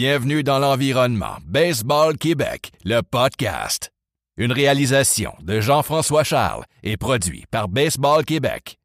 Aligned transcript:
Bienvenue 0.00 0.44
dans 0.44 0.60
l'environnement 0.60 1.38
Baseball 1.44 2.16
Québec, 2.16 2.70
le 2.84 3.00
podcast. 3.00 3.90
Une 4.36 4.52
réalisation 4.52 5.32
de 5.42 5.60
Jean-François 5.60 6.22
Charles 6.22 6.62
et 6.84 6.96
produit 6.96 7.46
par 7.50 7.66
Baseball 7.66 8.24
Québec. 8.24 8.78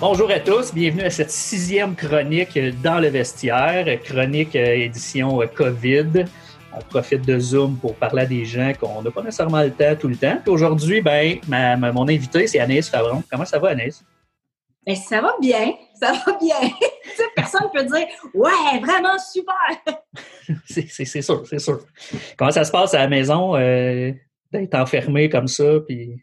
Bonjour 0.00 0.28
à 0.32 0.40
tous, 0.40 0.74
bienvenue 0.74 1.02
à 1.02 1.10
cette 1.10 1.30
sixième 1.30 1.94
chronique 1.94 2.58
dans 2.82 2.98
le 2.98 3.06
vestiaire, 3.06 4.02
chronique 4.02 4.56
euh, 4.56 4.74
édition 4.74 5.40
euh, 5.40 5.46
COVID. 5.46 6.24
On 6.72 6.80
profite 6.80 7.26
de 7.26 7.38
Zoom 7.38 7.76
pour 7.76 7.94
parler 7.96 8.22
à 8.22 8.26
des 8.26 8.44
gens 8.44 8.72
qu'on 8.78 9.02
n'a 9.02 9.10
pas 9.10 9.22
nécessairement 9.22 9.62
le 9.62 9.72
temps 9.72 9.96
tout 9.98 10.08
le 10.08 10.16
temps. 10.16 10.38
Puis 10.42 10.52
aujourd'hui, 10.52 11.00
ben, 11.00 11.38
ma, 11.48 11.76
ma- 11.76 11.92
mon 11.92 12.08
invité, 12.08 12.46
c'est 12.46 12.60
Anaïs 12.60 12.88
Favron. 12.88 13.22
Comment 13.30 13.44
ça 13.44 13.58
va, 13.58 13.70
Anaïs? 13.70 14.04
Ben, 14.86 14.94
ça 14.96 15.20
va 15.20 15.34
bien, 15.40 15.72
ça 16.00 16.12
va 16.12 16.38
bien. 16.38 16.56
tu 16.70 17.10
sais, 17.16 17.24
personne 17.34 17.62
ne 17.64 17.78
peut 17.80 17.84
dire 17.86 18.06
Ouais, 18.34 18.80
vraiment 18.80 19.18
super. 19.18 19.96
C'est 20.64 21.22
sûr, 21.22 21.46
c'est 21.46 21.58
sûr. 21.58 21.80
Comment 22.36 22.50
ça 22.50 22.64
se 22.64 22.72
passe 22.72 22.94
à 22.94 22.98
la 22.98 23.08
maison 23.08 23.54
euh, 23.56 24.10
d'être 24.52 24.74
enfermé 24.74 25.28
comme 25.28 25.46
ça? 25.46 25.80
Puis... 25.86 26.20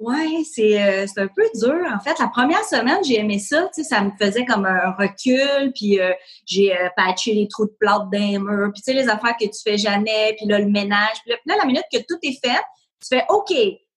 Ouais, 0.00 0.42
c'est 0.50 0.82
euh, 0.82 1.06
un 1.18 1.28
peu 1.28 1.44
dur. 1.54 1.84
En 1.94 2.00
fait, 2.00 2.18
la 2.18 2.28
première 2.28 2.64
semaine, 2.64 3.04
j'ai 3.04 3.20
aimé 3.20 3.38
ça. 3.38 3.68
Tu 3.74 3.82
sais, 3.82 3.84
ça 3.84 4.00
me 4.00 4.10
faisait 4.18 4.46
comme 4.46 4.64
un 4.64 4.92
recul. 4.92 5.72
Puis 5.74 6.00
euh, 6.00 6.12
j'ai 6.46 6.74
euh, 6.74 6.88
patché 6.96 7.34
les 7.34 7.46
trous 7.48 7.66
de 7.66 7.76
plâtre 7.78 8.06
d'un 8.06 8.38
mur. 8.38 8.70
Puis 8.72 8.82
tu 8.82 8.92
sais, 8.92 8.94
les 8.94 9.08
affaires 9.10 9.36
que 9.38 9.44
tu 9.44 9.60
fais 9.62 9.76
jamais. 9.76 10.34
Puis 10.38 10.46
là, 10.46 10.58
le 10.58 10.70
ménage. 10.70 11.20
Puis 11.22 11.34
là, 11.44 11.54
la 11.58 11.66
minute 11.66 11.84
que 11.92 11.98
tout 11.98 12.18
est 12.22 12.38
fait, 12.42 12.62
tu 13.00 13.14
fais 13.14 13.24
OK. 13.28 13.52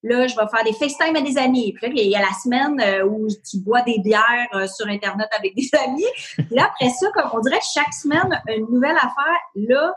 Là, 0.06 0.26
je 0.26 0.36
vais 0.36 0.46
faire 0.50 0.64
des 0.64 0.74
FaceTime 0.74 1.16
à 1.16 1.22
des 1.22 1.38
amis. 1.38 1.72
Puis 1.72 1.86
là, 1.86 1.92
il 1.96 2.10
y 2.10 2.14
a 2.14 2.20
la 2.20 2.34
semaine 2.42 2.78
euh, 2.78 3.06
où 3.06 3.26
tu 3.50 3.58
bois 3.60 3.80
des 3.80 3.98
bières 4.00 4.48
euh, 4.52 4.66
sur 4.66 4.86
Internet 4.86 5.28
avec 5.36 5.54
des 5.56 5.70
amis. 5.86 6.04
Puis 6.36 6.46
là, 6.50 6.66
après 6.66 6.90
ça, 6.90 7.06
comme 7.14 7.30
on 7.32 7.40
dirait 7.40 7.60
chaque 7.74 7.94
semaine, 7.94 8.38
une 8.48 8.66
nouvelle 8.70 8.96
affaire. 8.96 9.40
Là, 9.54 9.94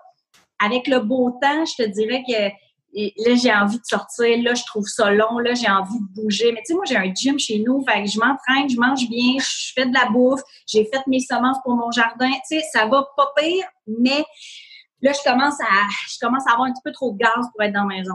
avec 0.64 0.88
le 0.88 1.02
beau 1.02 1.32
temps, 1.42 1.66
je 1.66 1.84
te 1.84 1.90
dirais 1.90 2.24
que 2.26 2.50
et 2.94 3.14
là, 3.26 3.36
j'ai 3.36 3.54
envie 3.54 3.78
de 3.78 3.86
sortir. 3.86 4.42
Là, 4.44 4.54
je 4.54 4.64
trouve 4.66 4.86
ça 4.88 5.12
long. 5.12 5.40
Là, 5.40 5.54
j'ai 5.54 5.70
envie 5.70 6.00
de 6.00 6.22
bouger. 6.22 6.52
Mais 6.52 6.60
tu 6.60 6.68
sais, 6.68 6.74
moi, 6.74 6.84
j'ai 6.88 6.98
un 6.98 7.14
gym 7.14 7.38
chez 7.38 7.60
nous. 7.60 7.84
Fait 7.88 8.04
que 8.04 8.10
je 8.10 8.18
m'entraîne, 8.20 8.70
je 8.70 8.78
mange 8.80 9.08
bien, 9.10 9.38
je 9.40 9.72
fais 9.76 9.86
de 9.86 9.94
la 9.94 10.10
bouffe. 10.10 10.42
J'ai 10.66 10.86
fait 10.86 11.02
mes 11.08 11.20
semences 11.20 11.58
pour 11.64 11.76
mon 11.76 11.92
jardin. 11.92 12.30
Tu 12.50 12.60
sais, 12.60 12.64
ça 12.74 12.88
va 12.88 13.06
pas 13.16 13.28
pire, 13.38 13.66
mais 14.00 14.24
là, 15.02 15.12
je 15.14 15.30
commence 15.30 15.60
à, 15.62 15.66
je 16.10 16.18
commence 16.20 16.48
à 16.48 16.54
avoir 16.54 16.68
un 16.68 16.72
petit 16.72 16.82
peu 16.84 16.92
trop 16.92 17.12
de 17.12 17.18
gaz 17.18 17.46
pour 17.54 17.62
être 17.64 17.74
dans 17.74 17.84
la 17.86 17.98
maison. 17.98 18.14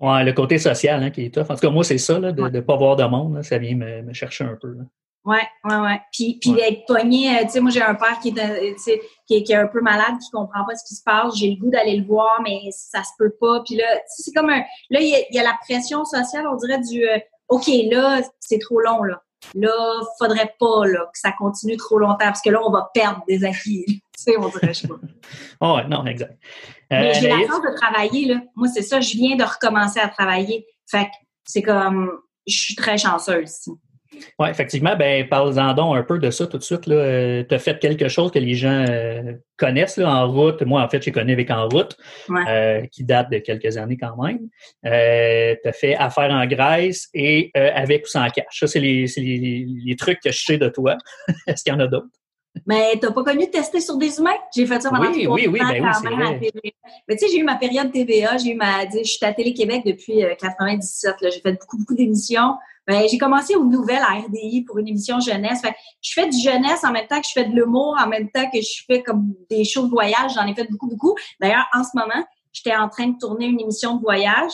Ouais, 0.00 0.24
le 0.24 0.32
côté 0.32 0.58
social 0.58 1.02
hein, 1.02 1.10
qui 1.10 1.26
est 1.26 1.34
tough. 1.34 1.44
En 1.50 1.54
tout 1.54 1.60
cas, 1.60 1.70
moi, 1.70 1.84
c'est 1.84 1.98
ça, 1.98 2.18
là, 2.18 2.32
de 2.32 2.40
ne 2.42 2.48
Ouais. 2.48 2.62
pas 2.62 2.76
voir 2.76 2.96
de 2.96 3.04
monde. 3.04 3.34
là, 3.36 3.42
ça 3.42 3.58
vient 3.58 3.76
me, 3.76 4.02
me 4.02 4.12
chercher 4.12 4.44
un 4.44 4.56
peu. 4.60 4.72
là. 4.72 4.84
Ouais, 5.24 5.42
ouais, 5.64 5.76
ouais. 5.76 6.00
Puis, 6.12 6.38
puis 6.40 6.50
Ouais. 6.50 6.56
d'être 6.70 6.86
pogné, 6.86 7.36
euh, 7.38 7.42
tu 7.44 7.50
sais, 7.50 7.60
moi, 7.60 7.70
j'ai 7.70 7.82
un 7.82 7.94
père 7.94 8.18
qui 8.20 8.28
est, 8.30 8.38
euh, 8.40 8.72
tu 8.74 8.78
sais, 8.78 9.02
qui, 9.26 9.34
est, 9.36 9.42
qui 9.42 9.52
est 9.52 9.56
un 9.56 9.66
peu 9.66 9.80
malade, 9.82 10.14
qui 10.18 10.30
comprend 10.30 10.64
pas 10.64 10.74
ce 10.74 10.84
qui 10.88 10.94
se 10.94 11.02
passe. 11.04 11.36
J'ai 11.36 11.50
le 11.50 11.56
goût 11.60 11.70
d'aller 11.70 11.96
le 11.96 12.06
voir, 12.06 12.40
mais 12.42 12.58
ça 12.70 13.02
se 13.04 13.10
peut 13.18 13.34
pas. 13.38 13.62
Puis 13.66 13.76
là, 13.76 13.84
tu 13.96 14.02
sais, 14.08 14.22
c'est 14.24 14.32
comme 14.32 14.48
un... 14.50 14.60
Là, 14.90 15.00
il 15.00 15.08
y, 15.08 15.14
a- 15.14 15.20
il 15.30 15.36
y 15.36 15.38
a 15.38 15.42
la 15.42 15.58
pression 15.62 16.04
sociale, 16.06 16.46
on 16.50 16.56
dirait, 16.56 16.80
du... 16.80 17.04
euh, 17.06 17.18
OK, 17.48 17.66
là, 17.90 18.22
c'est 18.40 18.58
trop 18.58 18.80
long, 18.80 19.02
là. 19.02 19.22
Là, 19.54 19.72
faudrait 20.18 20.54
pas, 20.58 20.86
là, 20.86 21.00
que 21.12 21.18
ça 21.18 21.32
continue 21.32 21.76
trop 21.76 21.98
longtemps, 21.98 22.16
parce 22.18 22.40
que 22.42 22.50
là, 22.50 22.60
on 22.64 22.70
va 22.70 22.90
perdre 22.94 23.22
des 23.28 23.44
acquis. 23.44 23.84
tu 23.86 24.02
sais, 24.16 24.36
on 24.38 24.48
dirait, 24.48 24.68
je 24.68 24.80
sais 24.80 24.88
pas. 24.88 24.96
Ah 25.60 25.74
ouais, 25.76 25.84
non, 25.88 26.04
exact. 26.06 26.32
Euh, 26.32 27.00
Mais 27.00 27.14
j'ai 27.14 27.28
la 27.28 27.36
chance 27.46 27.60
de 27.62 27.76
travailler, 27.76 28.24
là. 28.26 28.40
Moi, 28.56 28.68
c'est 28.68 28.82
ça, 28.82 29.00
je 29.00 29.12
viens 29.16 29.36
de 29.36 29.44
recommencer 29.44 30.00
à 30.00 30.08
travailler. 30.08 30.66
Fait 30.90 31.04
que 31.04 31.10
c'est 31.44 31.62
comme... 31.62 32.10
Je 32.46 32.56
suis 32.58 32.74
très 32.74 32.96
chanceuse. 32.98 33.68
Oui, 34.38 34.48
effectivement, 34.48 34.96
ben 34.96 35.28
parle-en 35.28 35.74
donc 35.74 35.96
un 35.96 36.02
peu 36.02 36.18
de 36.18 36.30
ça 36.30 36.46
tout 36.46 36.58
de 36.58 36.62
suite. 36.62 36.82
Tu 36.82 36.92
as 36.92 37.58
fait 37.58 37.78
quelque 37.78 38.08
chose 38.08 38.30
que 38.30 38.38
les 38.38 38.54
gens 38.54 38.84
euh, 38.88 39.34
connaissent 39.56 39.96
là, 39.96 40.12
en 40.12 40.30
route. 40.30 40.62
Moi, 40.62 40.82
en 40.82 40.88
fait, 40.88 41.02
j'ai 41.02 41.12
connu 41.12 41.32
avec 41.32 41.50
En 41.50 41.68
route, 41.68 41.96
Ouais. 42.28 42.42
euh, 42.48 42.86
qui 42.90 43.04
date 43.04 43.30
de 43.30 43.38
quelques 43.38 43.76
années 43.76 43.96
quand 43.96 44.20
même. 44.22 44.48
Euh, 44.86 45.54
tu 45.62 45.68
as 45.68 45.72
fait 45.72 45.94
Affaires 45.94 46.30
en 46.30 46.46
Grèce 46.46 47.08
et 47.14 47.50
euh, 47.56 47.70
Avec 47.74 48.04
ou 48.04 48.08
sans 48.08 48.28
cash. 48.30 48.44
Ça, 48.50 48.66
c'est 48.66 48.80
les, 48.80 49.96
trucs 49.98 50.20
que 50.20 50.32
je 50.32 50.42
sais 50.42 50.58
de 50.58 50.68
toi. 50.68 50.96
Est-ce 51.46 51.62
qu'il 51.62 51.72
y 51.72 51.76
en 51.76 51.80
a 51.80 51.86
d'autres? 51.86 52.08
Mais 52.66 52.94
t'as 53.00 53.12
pas 53.12 53.22
connu 53.22 53.46
de 53.46 53.50
tester 53.50 53.80
sur 53.80 53.96
des 53.96 54.18
humains? 54.18 54.36
J'ai 54.54 54.66
fait 54.66 54.80
ça 54.80 54.90
pendant 54.90 55.10
Oui, 55.10 55.26
oui, 55.28 55.46
oui, 55.46 55.62
ans 55.62 55.68
ben 55.68 55.84
oui, 55.84 56.14
vrai. 56.16 56.40
Mais 57.08 57.16
tu 57.16 57.26
sais, 57.26 57.32
j'ai 57.32 57.38
eu 57.38 57.44
ma 57.44 57.56
période 57.56 57.92
TVA, 57.92 58.36
j'ai 58.38 58.50
eu 58.50 58.54
ma, 58.56 58.88
je 58.88 59.04
suis 59.04 59.24
à 59.24 59.32
Télé-Québec 59.32 59.82
depuis 59.86 60.24
euh, 60.24 60.34
97, 60.34 61.20
là. 61.20 61.30
J'ai 61.30 61.40
fait 61.40 61.52
beaucoup, 61.52 61.78
beaucoup 61.78 61.94
d'émissions. 61.94 62.56
Ben, 62.90 63.06
j'ai 63.08 63.18
commencé 63.18 63.54
aux 63.54 63.64
nouvelles 63.64 64.02
à 64.02 64.18
RDI 64.18 64.64
pour 64.66 64.78
une 64.78 64.88
émission 64.88 65.20
jeunesse. 65.20 65.60
Fait 65.60 65.76
je 66.02 66.12
fais 66.12 66.28
du 66.28 66.36
jeunesse 66.36 66.82
en 66.82 66.90
même 66.90 67.06
temps 67.06 67.20
que 67.20 67.26
je 67.28 67.32
fais 67.32 67.44
de 67.44 67.54
l'humour, 67.54 67.96
en 68.04 68.08
même 68.08 68.28
temps 68.30 68.50
que 68.50 68.60
je 68.60 68.82
fais 68.84 69.00
comme 69.00 69.32
des 69.48 69.62
shows 69.64 69.84
de 69.84 69.90
voyage. 69.90 70.32
J'en 70.34 70.44
ai 70.46 70.54
fait 70.56 70.68
beaucoup, 70.68 70.88
beaucoup. 70.88 71.14
D'ailleurs, 71.40 71.66
en 71.72 71.84
ce 71.84 71.90
moment, 71.94 72.24
j'étais 72.52 72.74
en 72.74 72.88
train 72.88 73.06
de 73.06 73.16
tourner 73.16 73.46
une 73.46 73.60
émission 73.60 73.94
de 73.94 74.00
voyage. 74.00 74.50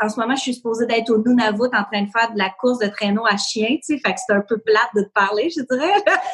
En 0.00 0.08
ce 0.08 0.18
moment, 0.18 0.34
je 0.36 0.40
suis 0.40 0.54
supposée 0.54 0.86
d'être 0.86 1.10
au 1.10 1.18
Nunavut 1.18 1.64
en 1.64 1.84
train 1.84 2.02
de 2.02 2.10
faire 2.10 2.32
de 2.32 2.38
la 2.38 2.50
course 2.50 2.78
de 2.78 2.86
traîneau 2.86 3.26
à 3.26 3.36
chien, 3.36 3.68
tu 3.68 3.80
sais. 3.82 3.98
Fait 3.98 4.14
que 4.14 4.20
c'est 4.26 4.32
un 4.32 4.40
peu 4.40 4.58
plate 4.58 4.88
de 4.94 5.02
te 5.02 5.10
parler, 5.10 5.50
je 5.50 5.62
dirais. 5.62 5.92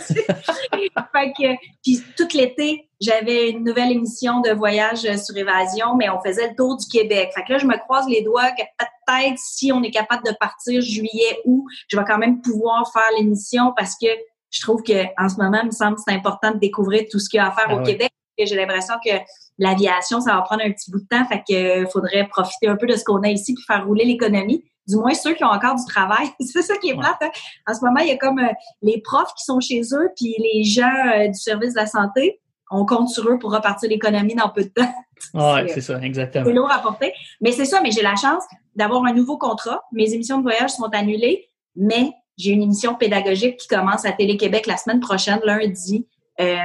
fait 1.13 1.33
que, 1.33 1.57
puis 1.83 2.03
tout 2.17 2.29
l'été, 2.35 2.89
j'avais 3.01 3.51
une 3.51 3.65
nouvelle 3.65 3.91
émission 3.91 4.41
de 4.41 4.51
voyage 4.51 5.01
sur 5.17 5.37
évasion, 5.37 5.97
mais 5.97 6.09
on 6.09 6.21
faisait 6.21 6.49
le 6.49 6.55
tour 6.55 6.77
du 6.77 6.87
Québec. 6.87 7.31
Fait 7.35 7.43
que 7.45 7.53
là, 7.53 7.59
je 7.59 7.67
me 7.67 7.77
croise 7.79 8.07
les 8.09 8.23
doigts 8.23 8.51
que 8.53 8.63
peut-être 8.79 9.39
si 9.39 9.73
on 9.73 9.83
est 9.83 9.91
capable 9.91 10.25
de 10.25 10.33
partir 10.39 10.81
juillet, 10.81 11.41
août, 11.45 11.65
je 11.89 11.97
vais 11.97 12.05
quand 12.07 12.19
même 12.19 12.41
pouvoir 12.41 12.91
faire 12.93 13.19
l'émission 13.19 13.73
parce 13.77 13.97
que 14.01 14.09
je 14.51 14.61
trouve 14.61 14.83
que 14.83 15.05
en 15.21 15.29
ce 15.29 15.37
moment, 15.37 15.59
il 15.63 15.67
me 15.67 15.73
semble 15.73 15.97
que 15.97 16.03
c'est 16.07 16.15
important 16.15 16.53
de 16.53 16.59
découvrir 16.59 17.05
tout 17.11 17.19
ce 17.19 17.29
qu'il 17.29 17.39
y 17.39 17.41
a 17.41 17.49
à 17.49 17.51
faire 17.51 17.67
Ah 17.69 17.75
au 17.75 17.79
ouais. 17.79 17.85
Québec. 17.85 18.11
J'ai 18.39 18.55
l'impression 18.57 18.95
que 19.05 19.11
l'aviation, 19.59 20.21
ça 20.21 20.35
va 20.35 20.43
prendre 20.43 20.63
un 20.65 20.71
petit 20.73 20.91
bout 20.91 21.01
de 21.01 21.07
temps. 21.07 21.25
Fait 21.27 21.43
que 21.49 21.85
euh, 21.85 21.87
faudrait 21.89 22.27
profiter 22.29 22.69
un 22.69 22.77
peu 22.77 22.87
de 22.87 22.95
ce 22.97 23.05
qu'on 23.05 23.23
a 23.23 23.29
ici 23.29 23.55
puis 23.55 23.65
faire 23.67 23.87
rouler 23.87 24.05
l'économie. 24.05 24.65
Du 24.89 24.97
moins 24.97 25.15
ceux 25.15 25.35
qui 25.35 25.43
ont 25.45 25.49
encore 25.49 25.75
du 25.75 25.85
travail. 25.87 26.29
c'est 26.41 26.63
ça 26.63 26.77
qui 26.77 26.91
est 26.91 26.95
plate. 26.97 27.17
hein. 27.23 27.31
En 27.67 27.75
ce 27.75 27.85
moment, 27.85 28.01
il 28.01 28.09
y 28.09 28.13
a 28.13 28.17
comme 28.17 28.39
euh, 28.39 28.53
les 28.83 29.01
profs 29.01 29.33
qui 29.37 29.45
sont 29.45 29.59
chez 29.61 29.81
eux, 29.93 30.11
puis 30.17 30.35
les 30.39 30.65
gens 30.65 30.93
euh, 31.17 31.29
du 31.29 31.35
service 31.35 31.75
de 31.75 31.81
la 31.81 31.87
santé. 31.87 32.41
On 32.71 32.85
compte 32.85 33.09
sur 33.09 33.29
eux 33.29 33.39
pour 33.39 33.53
repartir 33.53 33.89
l'économie 33.89 34.35
dans 34.35 34.49
peu 34.49 34.65
de 34.65 34.69
temps. 34.69 34.93
Oui, 35.35 35.41
C'est- 35.69 35.75
c'est 35.75 35.81
ça, 35.81 36.01
exactement. 36.01 36.45
C'est 36.47 36.53
lourd 36.53 36.71
à 36.73 36.81
porter. 36.81 37.13
Mais 37.41 37.53
c'est 37.53 37.65
ça, 37.65 37.81
mais 37.81 37.91
j'ai 37.93 38.03
la 38.03 38.17
chance 38.17 38.43
d'avoir 38.75 39.05
un 39.05 39.13
nouveau 39.13 39.39
contrat. 39.39 39.83
Mes 39.93 40.13
émissions 40.15 40.39
de 40.39 40.43
voyage 40.43 40.71
sont 40.71 40.89
annulées, 40.93 41.49
mais 41.77 42.13
j'ai 42.37 42.51
une 42.51 42.63
émission 42.63 42.95
pédagogique 42.97 43.57
qui 43.57 43.69
commence 43.69 44.05
à 44.05 44.13
Télé-Québec 44.13 44.67
la 44.67 44.77
semaine 44.77 45.01
prochaine, 45.01 45.41
lundi. 45.45 46.07
Euh, 46.41 46.57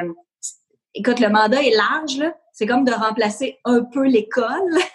écoute, 0.93 1.19
le 1.19 1.29
mandat 1.29 1.61
est 1.61 1.75
large, 1.75 2.17
là. 2.17 2.33
C'est 2.53 2.65
comme 2.65 2.83
de 2.83 2.91
remplacer 2.91 3.59
un 3.65 3.83
peu 3.83 4.05
l'école. 4.05 4.47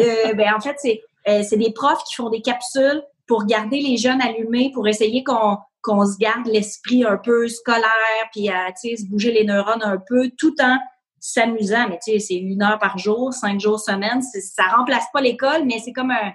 Euh, 0.00 0.34
ben, 0.34 0.52
en 0.54 0.60
fait, 0.60 0.74
c'est 0.78 1.00
euh, 1.28 1.42
c'est 1.48 1.56
des 1.56 1.72
profs 1.72 2.02
qui 2.04 2.14
font 2.14 2.28
des 2.28 2.42
capsules 2.42 3.02
pour 3.26 3.46
garder 3.46 3.80
les 3.80 3.96
jeunes 3.96 4.20
allumés, 4.20 4.70
pour 4.74 4.86
essayer 4.86 5.24
qu'on 5.24 5.56
qu'on 5.82 6.04
se 6.04 6.18
garde 6.18 6.46
l'esprit 6.46 7.04
un 7.04 7.16
peu 7.16 7.48
scolaire, 7.48 8.28
puis 8.32 8.50
à 8.50 8.66
tu 8.72 8.90
sais, 8.90 8.96
se 8.96 9.08
bouger 9.08 9.32
les 9.32 9.44
neurones 9.44 9.82
un 9.82 9.96
peu, 9.96 10.30
tout 10.36 10.54
en 10.60 10.78
s'amusant. 11.18 11.88
Mais 11.88 11.98
tu 12.04 12.12
sais, 12.12 12.18
c'est 12.18 12.34
une 12.34 12.62
heure 12.62 12.78
par 12.78 12.98
jour, 12.98 13.32
cinq 13.32 13.60
jours 13.60 13.80
semaine. 13.80 14.20
Ça 14.20 14.64
remplace 14.76 15.06
pas 15.12 15.20
l'école, 15.20 15.64
mais 15.64 15.78
c'est 15.78 15.92
comme 15.92 16.10
un 16.10 16.32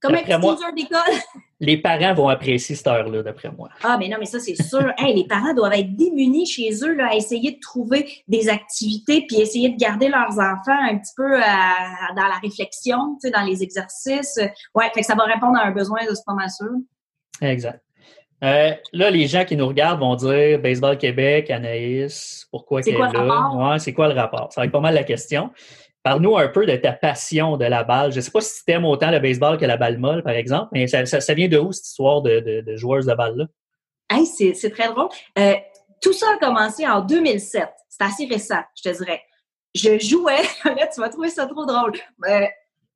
comme 0.00 0.14
un 0.14 0.22
petit 0.22 0.38
moi- 0.38 0.72
d'école. 0.76 1.00
Les 1.58 1.78
parents 1.78 2.12
vont 2.12 2.28
apprécier 2.28 2.74
cette 2.76 2.86
heure-là, 2.86 3.22
d'après 3.22 3.50
moi. 3.50 3.70
Ah, 3.82 3.96
mais 3.98 4.08
non, 4.08 4.16
mais 4.20 4.26
ça, 4.26 4.38
c'est 4.38 4.60
sûr. 4.62 4.92
Hey, 4.98 5.14
les 5.14 5.26
parents 5.26 5.54
doivent 5.54 5.72
être 5.72 5.96
démunis 5.96 6.46
chez 6.46 6.70
eux 6.84 6.94
là, 6.94 7.08
à 7.12 7.14
essayer 7.14 7.52
de 7.52 7.60
trouver 7.60 8.06
des 8.28 8.48
activités 8.48 9.24
puis 9.26 9.40
essayer 9.40 9.70
de 9.70 9.76
garder 9.78 10.08
leurs 10.08 10.32
enfants 10.38 10.78
un 10.90 10.98
petit 10.98 11.12
peu 11.16 11.36
à- 11.42 12.12
dans 12.14 12.26
la 12.26 12.38
réflexion, 12.42 13.16
dans 13.32 13.42
les 13.42 13.62
exercices. 13.62 14.38
Ouais, 14.74 14.90
fait 14.94 15.00
que 15.00 15.06
ça 15.06 15.14
va 15.14 15.24
répondre 15.24 15.58
à 15.58 15.66
un 15.66 15.70
besoin, 15.70 16.04
de 16.04 16.14
ce 16.14 16.20
pas 16.26 16.34
mal 16.34 16.50
sûr. 16.50 16.68
Exact. 17.40 17.80
Euh, 18.44 18.72
là, 18.92 19.10
les 19.10 19.26
gens 19.26 19.44
qui 19.46 19.56
nous 19.56 19.66
regardent 19.66 20.00
vont 20.00 20.14
dire 20.14 20.58
Baseball 20.60 20.98
Québec, 20.98 21.50
Anaïs, 21.50 22.46
pourquoi 22.50 22.82
C'est 22.82 22.90
qu'elle 22.90 22.98
quoi 22.98 23.08
est 23.08 23.12
le 23.18 23.26
là? 23.26 23.50
Ouais, 23.54 23.78
c'est 23.78 23.94
quoi 23.94 24.08
le 24.08 24.14
rapport? 24.14 24.52
Ça 24.52 24.60
va 24.60 24.66
être 24.66 24.72
pas 24.72 24.80
mal 24.80 24.94
la 24.94 25.04
question. 25.04 25.50
Parle-nous 26.06 26.36
un 26.36 26.46
peu 26.46 26.66
de 26.66 26.76
ta 26.76 26.92
passion 26.92 27.56
de 27.56 27.64
la 27.64 27.82
balle. 27.82 28.12
Je 28.12 28.18
ne 28.18 28.20
sais 28.20 28.30
pas 28.30 28.40
si 28.40 28.64
tu 28.64 28.70
aimes 28.70 28.84
autant 28.84 29.10
le 29.10 29.18
baseball 29.18 29.58
que 29.58 29.64
la 29.64 29.76
balle 29.76 29.98
molle, 29.98 30.22
par 30.22 30.34
exemple, 30.34 30.68
mais 30.70 30.86
ça, 30.86 31.04
ça- 31.04 31.20
ça 31.20 31.34
vient 31.34 31.48
de 31.48 31.58
où 31.58 31.72
cette 31.72 31.86
histoire 31.88 32.22
de, 32.22 32.38
de, 32.38 32.60
de 32.60 32.76
joueuse 32.76 33.06
de 33.06 33.14
balle-là? 33.14 33.46
Hey, 34.08 34.24
c'est 34.24 34.70
très 34.70 34.86
drôle. 34.86 35.08
Euh, 35.36 35.54
tout 36.00 36.12
ça 36.12 36.26
a 36.36 36.38
commencé 36.38 36.86
en 36.86 37.00
2007. 37.00 37.68
C'est 37.88 38.04
assez 38.04 38.26
récent, 38.26 38.60
je 38.80 38.88
te 38.88 38.96
dirais. 38.96 39.20
Je 39.74 39.98
jouais, 39.98 40.42
là, 40.64 40.86
tu 40.86 41.00
vas 41.00 41.08
trouver 41.08 41.28
ça 41.28 41.44
trop 41.46 41.66
drôle. 41.66 41.94
Euh, 42.28 42.46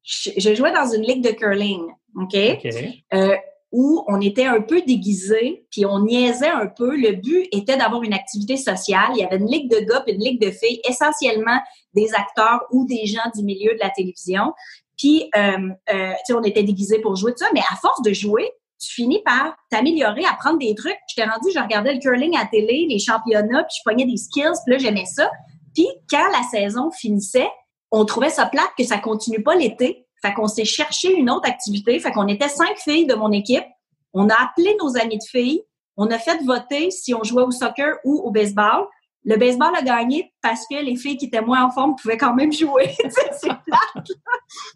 je, 0.04 0.30
je 0.36 0.54
jouais 0.54 0.70
dans 0.72 0.86
une 0.86 1.02
ligue 1.02 1.24
de 1.24 1.32
curling, 1.32 1.88
OK? 2.14 2.36
OK. 2.36 2.66
Euh, 3.12 3.36
où 3.72 4.04
on 4.08 4.20
était 4.20 4.46
un 4.46 4.60
peu 4.60 4.82
déguisés, 4.82 5.64
puis 5.70 5.86
on 5.86 6.00
niaisait 6.00 6.48
un 6.48 6.66
peu. 6.66 6.96
Le 6.96 7.12
but 7.12 7.46
était 7.52 7.76
d'avoir 7.76 8.02
une 8.02 8.12
activité 8.12 8.56
sociale. 8.56 9.10
Il 9.14 9.18
y 9.18 9.24
avait 9.24 9.36
une 9.36 9.50
ligue 9.50 9.70
de 9.70 9.80
gars 9.80 10.02
et 10.06 10.14
une 10.14 10.20
ligue 10.20 10.40
de 10.40 10.50
filles, 10.50 10.80
essentiellement 10.88 11.58
des 11.94 12.12
acteurs 12.14 12.62
ou 12.72 12.84
des 12.86 13.06
gens 13.06 13.30
du 13.34 13.44
milieu 13.44 13.72
de 13.74 13.78
la 13.80 13.90
télévision. 13.90 14.52
Puis, 14.98 15.30
euh, 15.36 15.70
euh, 15.92 16.12
on 16.30 16.42
était 16.42 16.62
déguisés 16.62 16.98
pour 16.98 17.16
jouer 17.16 17.32
tout 17.32 17.38
ça, 17.38 17.50
mais 17.54 17.62
à 17.70 17.76
force 17.76 18.02
de 18.02 18.12
jouer, 18.12 18.50
tu 18.80 18.92
finis 18.92 19.22
par 19.24 19.54
t'améliorer, 19.70 20.24
apprendre 20.24 20.58
des 20.58 20.74
trucs. 20.74 20.98
J'étais 21.08 21.28
rendue, 21.28 21.50
je 21.54 21.60
regardais 21.60 21.94
le 21.94 22.00
curling 22.00 22.36
à 22.36 22.46
télé, 22.46 22.86
les 22.88 22.98
championnats, 22.98 23.64
puis 23.64 23.76
je 23.78 23.82
pognais 23.84 24.06
des 24.06 24.16
skills, 24.16 24.58
puis 24.64 24.74
là, 24.74 24.78
j'aimais 24.78 25.04
ça. 25.04 25.30
Puis 25.74 25.86
quand 26.10 26.26
la 26.32 26.42
saison 26.50 26.90
finissait, 26.90 27.48
on 27.92 28.04
trouvait 28.04 28.30
ça 28.30 28.46
plate 28.46 28.70
que 28.76 28.84
ça 28.84 28.98
continue 28.98 29.42
pas 29.42 29.54
l'été. 29.54 30.06
Fait 30.22 30.34
qu'on 30.34 30.48
s'est 30.48 30.64
cherché 30.64 31.12
une 31.14 31.30
autre 31.30 31.48
activité. 31.48 31.98
Fait 31.98 32.12
qu'on 32.12 32.28
était 32.28 32.48
cinq 32.48 32.76
filles 32.78 33.06
de 33.06 33.14
mon 33.14 33.32
équipe. 33.32 33.64
On 34.12 34.28
a 34.28 34.34
appelé 34.34 34.76
nos 34.80 34.96
amis 34.96 35.18
de 35.18 35.24
filles. 35.24 35.62
On 35.96 36.10
a 36.10 36.18
fait 36.18 36.42
voter 36.44 36.90
si 36.90 37.14
on 37.14 37.22
jouait 37.22 37.42
au 37.42 37.50
soccer 37.50 37.96
ou 38.04 38.20
au 38.24 38.30
baseball. 38.30 38.86
Le 39.24 39.36
baseball 39.36 39.74
a 39.76 39.82
gagné 39.82 40.32
parce 40.42 40.66
que 40.70 40.82
les 40.82 40.96
filles 40.96 41.16
qui 41.16 41.26
étaient 41.26 41.42
moins 41.42 41.64
en 41.64 41.70
forme 41.70 41.94
pouvaient 41.96 42.16
quand 42.16 42.34
même 42.34 42.52
jouer. 42.52 42.94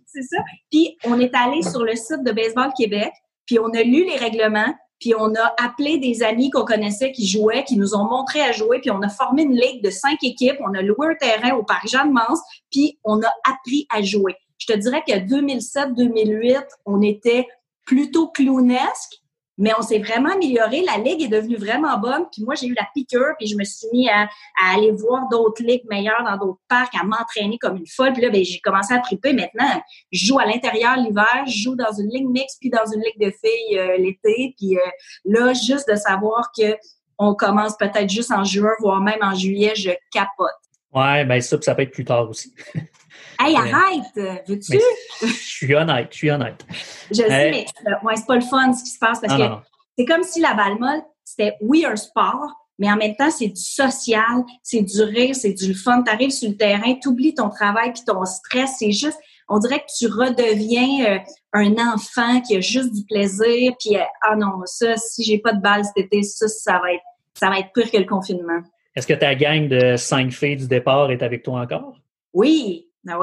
c'est 0.06 0.23
ça. 0.23 0.38
Puis 0.70 0.96
on 1.05 1.19
est 1.19 1.35
allé 1.35 1.62
sur 1.62 1.82
le 1.82 1.97
site 1.97 2.23
de 2.25 2.32
Baseball 2.32 2.70
Québec, 2.76 3.12
puis 3.47 3.58
on 3.58 3.70
a 3.70 3.82
lu 3.82 4.05
les 4.05 4.17
règlements, 4.17 4.75
puis 5.00 5.14
on 5.19 5.35
a 5.35 5.55
appelé 5.58 5.99
des 5.99 6.23
amis 6.23 6.50
qu'on 6.50 6.64
connaissait 6.64 7.12
qui 7.12 7.26
jouaient, 7.26 7.64
qui 7.64 7.76
nous 7.76 7.94
ont 7.94 8.05
montré 8.05 8.43
à 8.43 8.52
jouer, 8.52 8.81
puis 8.81 8.90
on 8.90 9.02
a 9.02 9.08
formé 9.08 9.43
une 9.43 9.56
ligue 9.56 9.82
de 9.82 9.90
cinq 9.90 10.23
équipes, 10.23 10.56
on 10.61 10.75
a 10.75 10.82
loué 10.82 11.08
un 11.08 11.14
terrain 11.14 11.55
au 11.56 11.62
parc 11.62 11.88
Jeanne-Mance, 11.88 12.40
puis 12.70 12.99
on 13.05 13.23
a 13.23 13.32
appris 13.50 13.87
à 13.90 14.02
jouer. 14.02 14.37
Je 14.58 14.66
te 14.66 14.78
dirais 14.78 15.02
que 15.06 15.12
2007-2008, 15.12 16.62
on 16.86 17.02
était 17.02 17.46
plutôt 17.84 18.28
clownesque, 18.28 19.20
mais 19.56 19.72
on 19.78 19.82
s'est 19.82 19.98
vraiment 19.98 20.32
amélioré. 20.32 20.82
La 20.82 20.98
ligue 20.98 21.22
est 21.22 21.28
devenue 21.28 21.56
vraiment 21.56 21.96
bonne. 21.98 22.24
Puis 22.32 22.42
moi, 22.42 22.54
j'ai 22.54 22.66
eu 22.66 22.74
la 22.74 22.86
piqûre, 22.94 23.34
puis 23.38 23.46
je 23.46 23.56
me 23.56 23.64
suis 23.64 23.86
mis 23.92 24.08
à, 24.08 24.28
aller 24.72 24.90
voir 24.92 25.28
d'autres 25.30 25.62
ligues 25.62 25.84
meilleures 25.88 26.24
dans 26.24 26.36
d'autres 26.36 26.60
parcs, 26.68 26.94
à 26.94 27.04
m'entraîner 27.04 27.58
comme 27.58 27.76
une 27.76 27.86
folle. 27.86 28.12
Puis 28.12 28.22
là, 28.22 28.30
ben, 28.30 28.44
j'ai 28.44 28.58
commencé 28.60 28.94
à 28.94 28.98
triper. 28.98 29.32
Maintenant, 29.32 29.80
je 30.10 30.26
joue 30.26 30.38
à 30.38 30.46
l'intérieur 30.46 30.96
l'hiver, 30.96 31.44
je 31.46 31.62
joue 31.62 31.76
dans 31.76 31.92
une 31.92 32.08
ligue 32.08 32.28
mixte, 32.28 32.58
puis 32.60 32.70
dans 32.70 32.86
une 32.92 33.02
ligue 33.02 33.20
de 33.20 33.30
filles 33.30 33.78
euh, 33.78 33.96
l'été. 33.98 34.54
Puis 34.58 34.76
euh, 34.76 34.90
là, 35.24 35.52
juste 35.52 35.88
de 35.88 35.96
savoir 35.96 36.50
que 36.56 36.76
on 37.16 37.34
commence 37.34 37.76
peut-être 37.76 38.10
juste 38.10 38.32
en 38.32 38.42
juin, 38.42 38.72
voire 38.80 39.00
même 39.00 39.22
en 39.22 39.34
juillet, 39.34 39.74
je 39.76 39.90
capote. 40.12 40.50
Ouais, 40.92 41.24
ben 41.24 41.40
ça, 41.40 41.56
ça 41.60 41.74
peut 41.76 41.82
être 41.82 41.92
plus 41.92 42.04
tard 42.04 42.28
aussi. 42.28 42.52
Hey, 43.38 43.56
arrête! 43.56 44.46
Veux-tu? 44.46 44.78
Je 45.20 45.26
suis 45.26 45.75
honnête, 45.75 46.08
je 46.10 46.16
suis 46.16 46.31
honnête. 46.31 46.64
Je 47.10 47.16
sais, 47.16 47.50
mais 47.50 47.66
ouais, 48.02 48.16
c'est 48.16 48.26
pas 48.26 48.36
le 48.36 48.40
fun 48.40 48.72
ce 48.72 48.84
qui 48.84 48.90
se 48.90 48.98
passe 48.98 49.20
parce 49.20 49.36
que 49.36 49.48
c'est 49.98 50.04
comme 50.04 50.22
si 50.22 50.40
la 50.40 50.54
balle 50.54 50.78
molle, 50.78 51.02
c'était 51.25 51.54
oui 51.60 51.84
un 51.84 51.96
sport, 51.96 52.50
mais 52.78 52.90
en 52.90 52.96
même 52.96 53.14
temps, 53.16 53.31
c'est 53.31 53.48
du 53.48 53.62
social, 53.62 54.42
c'est 54.62 54.82
du 54.82 55.02
rire, 55.02 55.34
c'est 55.34 55.52
du 55.52 55.75
fun. 55.75 56.02
Tu 56.02 56.10
arrives 56.10 56.31
sur 56.31 56.48
le 56.50 56.56
terrain, 56.56 56.94
tu 57.00 57.08
oublies 57.08 57.34
ton 57.34 57.48
travail 57.48 57.92
puis 57.92 58.02
ton 58.04 58.25
stress. 58.25 58.76
C'est 58.78 58.90
juste, 58.90 59.19
on 59.48 59.58
dirait 59.58 59.78
que 59.78 59.92
tu 59.96 60.06
redeviens 60.06 61.06
euh, 61.06 61.19
un 61.52 61.75
enfant 61.92 62.40
qui 62.40 62.56
a 62.56 62.60
juste 62.60 62.92
du 62.92 63.04
plaisir. 63.04 63.72
Puis, 63.78 63.96
euh, 63.96 64.02
ah 64.22 64.34
non, 64.37 64.62
ça, 64.64 64.96
si 64.96 65.22
j'ai 65.22 65.38
pas 65.38 65.52
de 65.52 65.60
balle 65.60 65.84
cet 65.84 66.06
été, 66.06 66.22
ça, 66.25 66.48
ça 66.48 66.80
va 66.80 66.92
être, 66.92 67.04
ça 67.34 67.48
va 67.48 67.60
être 67.60 67.72
pire 67.72 67.90
que 67.90 67.98
le 67.98 68.06
confinement. 68.06 68.60
Est-ce 68.96 69.06
que 69.06 69.14
ta 69.14 69.34
gang 69.34 69.69
de 69.69 69.96
cinq 69.96 70.32
filles 70.32 70.56
du 70.56 70.66
départ 70.66 71.10
est 71.12 71.22
avec 71.22 71.44
toi 71.44 71.60
encore? 71.60 71.96
Oui, 72.32 72.88
ah. 73.08 73.18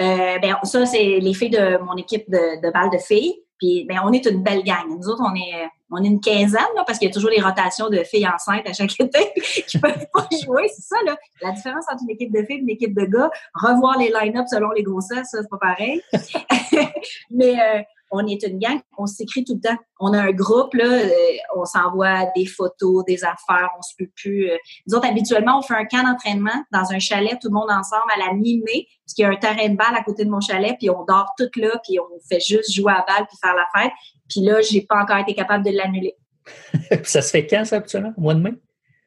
Euh, 0.00 0.38
ben, 0.38 0.56
ça, 0.62 0.86
c'est 0.86 1.18
les 1.20 1.34
filles 1.34 1.50
de 1.50 1.78
mon 1.82 1.96
équipe 1.96 2.28
de, 2.28 2.60
de 2.60 2.72
balle 2.72 2.90
de 2.90 2.98
filles. 2.98 3.34
Puis, 3.58 3.86
ben, 3.88 4.00
on 4.04 4.12
est 4.12 4.26
une 4.26 4.42
belle 4.42 4.64
gang. 4.64 4.84
Nous 4.88 5.08
autres, 5.08 5.22
on 5.24 5.34
est, 5.34 5.68
on 5.90 6.02
est 6.02 6.06
une 6.06 6.20
quinzaine, 6.20 6.60
là, 6.74 6.82
parce 6.86 6.98
qu'il 6.98 7.08
y 7.08 7.10
a 7.10 7.14
toujours 7.14 7.30
les 7.30 7.40
rotations 7.40 7.88
de 7.88 8.02
filles 8.02 8.26
enceintes 8.26 8.68
à 8.68 8.72
chaque 8.72 8.90
été 9.00 9.32
qui 9.66 9.78
peuvent 9.78 10.06
pas 10.12 10.26
jouer. 10.44 10.68
C'est 10.74 10.82
ça, 10.82 10.96
là. 11.06 11.16
La 11.40 11.52
différence 11.52 11.84
entre 11.90 12.02
une 12.02 12.10
équipe 12.10 12.32
de 12.32 12.42
filles 12.44 12.56
et 12.56 12.60
une 12.60 12.70
équipe 12.70 12.94
de 12.94 13.04
gars. 13.04 13.30
Revoir 13.54 13.98
les 13.98 14.08
line-up 14.10 14.46
selon 14.48 14.70
les 14.70 14.82
grossesses, 14.82 15.30
ça, 15.30 15.38
c'est 15.42 15.48
pas 15.48 15.58
pareil. 15.58 16.02
Mais, 17.30 17.60
euh, 17.60 17.82
on 18.14 18.26
est 18.26 18.42
une 18.44 18.58
gang, 18.58 18.78
on 18.96 19.06
s'écrit 19.06 19.44
tout 19.44 19.54
le 19.54 19.60
temps. 19.60 19.76
On 19.98 20.12
a 20.12 20.20
un 20.20 20.30
groupe, 20.30 20.74
là, 20.74 20.84
euh, 20.84 21.10
on 21.56 21.64
s'envoie 21.64 22.26
des 22.36 22.46
photos, 22.46 23.04
des 23.04 23.24
affaires, 23.24 23.70
on 23.76 23.82
se 23.82 23.94
peut 23.98 24.10
plus. 24.14 24.50
Euh. 24.50 24.56
Nous 24.86 24.94
autres, 24.94 25.08
habituellement, 25.08 25.58
on 25.58 25.62
fait 25.62 25.74
un 25.74 25.84
camp 25.84 26.04
d'entraînement 26.04 26.64
dans 26.72 26.92
un 26.92 26.98
chalet, 26.98 27.36
tout 27.40 27.48
le 27.48 27.54
monde 27.54 27.70
ensemble 27.70 28.04
à 28.14 28.28
la 28.28 28.34
mi-mai, 28.34 28.86
parce 29.04 29.14
qu'il 29.14 29.24
y 29.24 29.26
a 29.26 29.30
un 29.30 29.36
terrain 29.36 29.68
de 29.68 29.76
balle 29.76 29.94
à 29.96 30.02
côté 30.02 30.24
de 30.24 30.30
mon 30.30 30.40
chalet, 30.40 30.76
puis 30.78 30.90
on 30.90 31.04
dort 31.04 31.30
tout 31.36 31.50
là, 31.56 31.80
puis 31.82 31.98
on 31.98 32.04
fait 32.28 32.40
juste 32.40 32.72
jouer 32.72 32.92
à 32.92 33.04
balle 33.06 33.26
puis 33.26 33.36
faire 33.42 33.54
la 33.54 33.66
fête. 33.80 33.92
Puis 34.28 34.40
là, 34.40 34.60
j'ai 34.60 34.82
pas 34.82 35.02
encore 35.02 35.18
été 35.18 35.34
capable 35.34 35.64
de 35.64 35.70
l'annuler. 35.70 36.14
ça 37.04 37.20
se 37.20 37.30
fait 37.30 37.46
quand, 37.46 37.64
ça, 37.64 37.76
habituellement? 37.76 38.12
Au 38.16 38.20
mois 38.20 38.34
de 38.34 38.40
mai? 38.40 38.54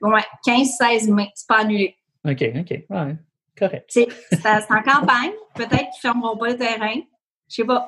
Ouais, 0.01 0.23
15-16 0.45 1.11
mai, 1.13 1.29
c'est 1.33 1.47
pas 1.47 1.59
annulé. 1.59 1.95
OK, 2.25 2.43
OK. 2.59 2.71
Ouais, 2.89 3.15
correct. 3.57 3.85
C'est 3.87 4.07
en 4.45 4.83
campagne. 4.83 5.31
Peut-être 5.55 5.89
qu'ils 5.91 6.01
fermeront 6.01 6.37
pas 6.37 6.49
le 6.49 6.57
terrain. 6.57 6.95
Je 7.49 7.55
sais 7.55 7.63
pas 7.63 7.87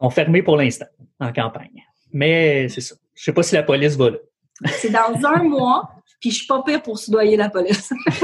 sont 0.00 0.10
fermés 0.10 0.42
pour 0.42 0.56
l'instant 0.56 0.86
en 1.18 1.32
campagne. 1.32 1.84
Mais 2.12 2.68
c'est 2.68 2.80
ça. 2.80 2.94
Je 3.14 3.24
sais 3.24 3.32
pas 3.32 3.42
si 3.42 3.54
la 3.54 3.62
police 3.62 3.96
va 3.96 4.10
là. 4.10 4.16
C'est 4.66 4.90
dans 4.90 5.14
un 5.26 5.42
mois, 5.42 5.90
puis 6.20 6.30
je 6.30 6.36
suis 6.36 6.46
pas 6.46 6.62
pire 6.62 6.82
pour 6.82 6.98
soudoyer 6.98 7.36
la 7.36 7.48
police. 7.48 7.92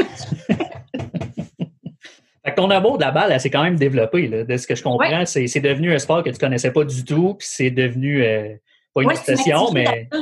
fait 2.45 2.55
ton 2.55 2.69
amour 2.71 2.99
de 2.99 3.05
la 3.05 3.11
balle, 3.11 3.33
elle 3.33 3.41
s'est 3.41 3.51
quand 3.51 3.63
même 3.63 3.77
développée. 3.77 4.29
Là. 4.29 4.45
De 4.45 4.57
ce 4.57 4.67
que 4.67 4.75
je 4.75 4.83
comprends, 4.83 5.25
c'est 5.25 5.61
devenu 5.61 5.95
un 5.95 5.99
sport 5.99 6.23
que 6.23 6.31
tu 6.31 6.39
connaissais 6.39 6.73
pas 6.73 6.85
du 6.85 7.05
tout, 7.05 7.35
puis 7.35 7.49
c'est 7.51 7.71
devenu 7.71 8.23
euh, 8.23 8.55
pas 8.95 9.03
une 9.03 9.11
obsession, 9.11 9.71
mais. 9.73 10.09
Tu 10.13 10.19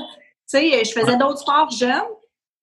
sais, 0.46 0.84
je 0.84 0.92
faisais 0.92 1.16
d'autres 1.16 1.38
sports 1.38 1.70
jeunes, 1.70 2.02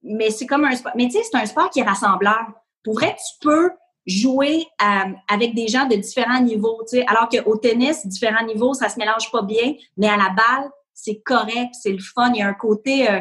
mais 0.03 0.29
c'est 0.29 0.45
comme 0.45 0.63
un 0.65 0.75
sport. 0.75 0.93
Mais 0.95 1.05
tu 1.05 1.11
sais, 1.13 1.23
c'est 1.23 1.37
un 1.37 1.45
sport 1.45 1.69
qui 1.69 1.79
est 1.79 1.83
rassembleur. 1.83 2.45
Pour 2.83 2.93
vrai, 2.93 3.15
tu 3.15 3.47
peux 3.47 3.71
jouer 4.05 4.65
euh, 4.81 5.11
avec 5.29 5.53
des 5.53 5.67
gens 5.67 5.87
de 5.87 5.95
différents 5.95 6.41
niveaux. 6.41 6.81
Tu 6.89 6.97
sais, 6.97 7.05
alors 7.07 7.29
qu'au 7.29 7.57
tennis, 7.57 8.05
différents 8.05 8.45
niveaux, 8.45 8.73
ça 8.73 8.89
se 8.89 8.97
mélange 8.97 9.31
pas 9.31 9.41
bien, 9.41 9.73
mais 9.97 10.07
à 10.07 10.17
la 10.17 10.29
balle, 10.29 10.69
c'est 10.93 11.21
correct, 11.21 11.73
c'est 11.73 11.91
le 11.91 11.99
fun. 11.99 12.31
Il 12.33 12.39
y 12.39 12.41
a 12.41 12.47
un 12.47 12.53
côté 12.53 13.09
euh, 13.09 13.19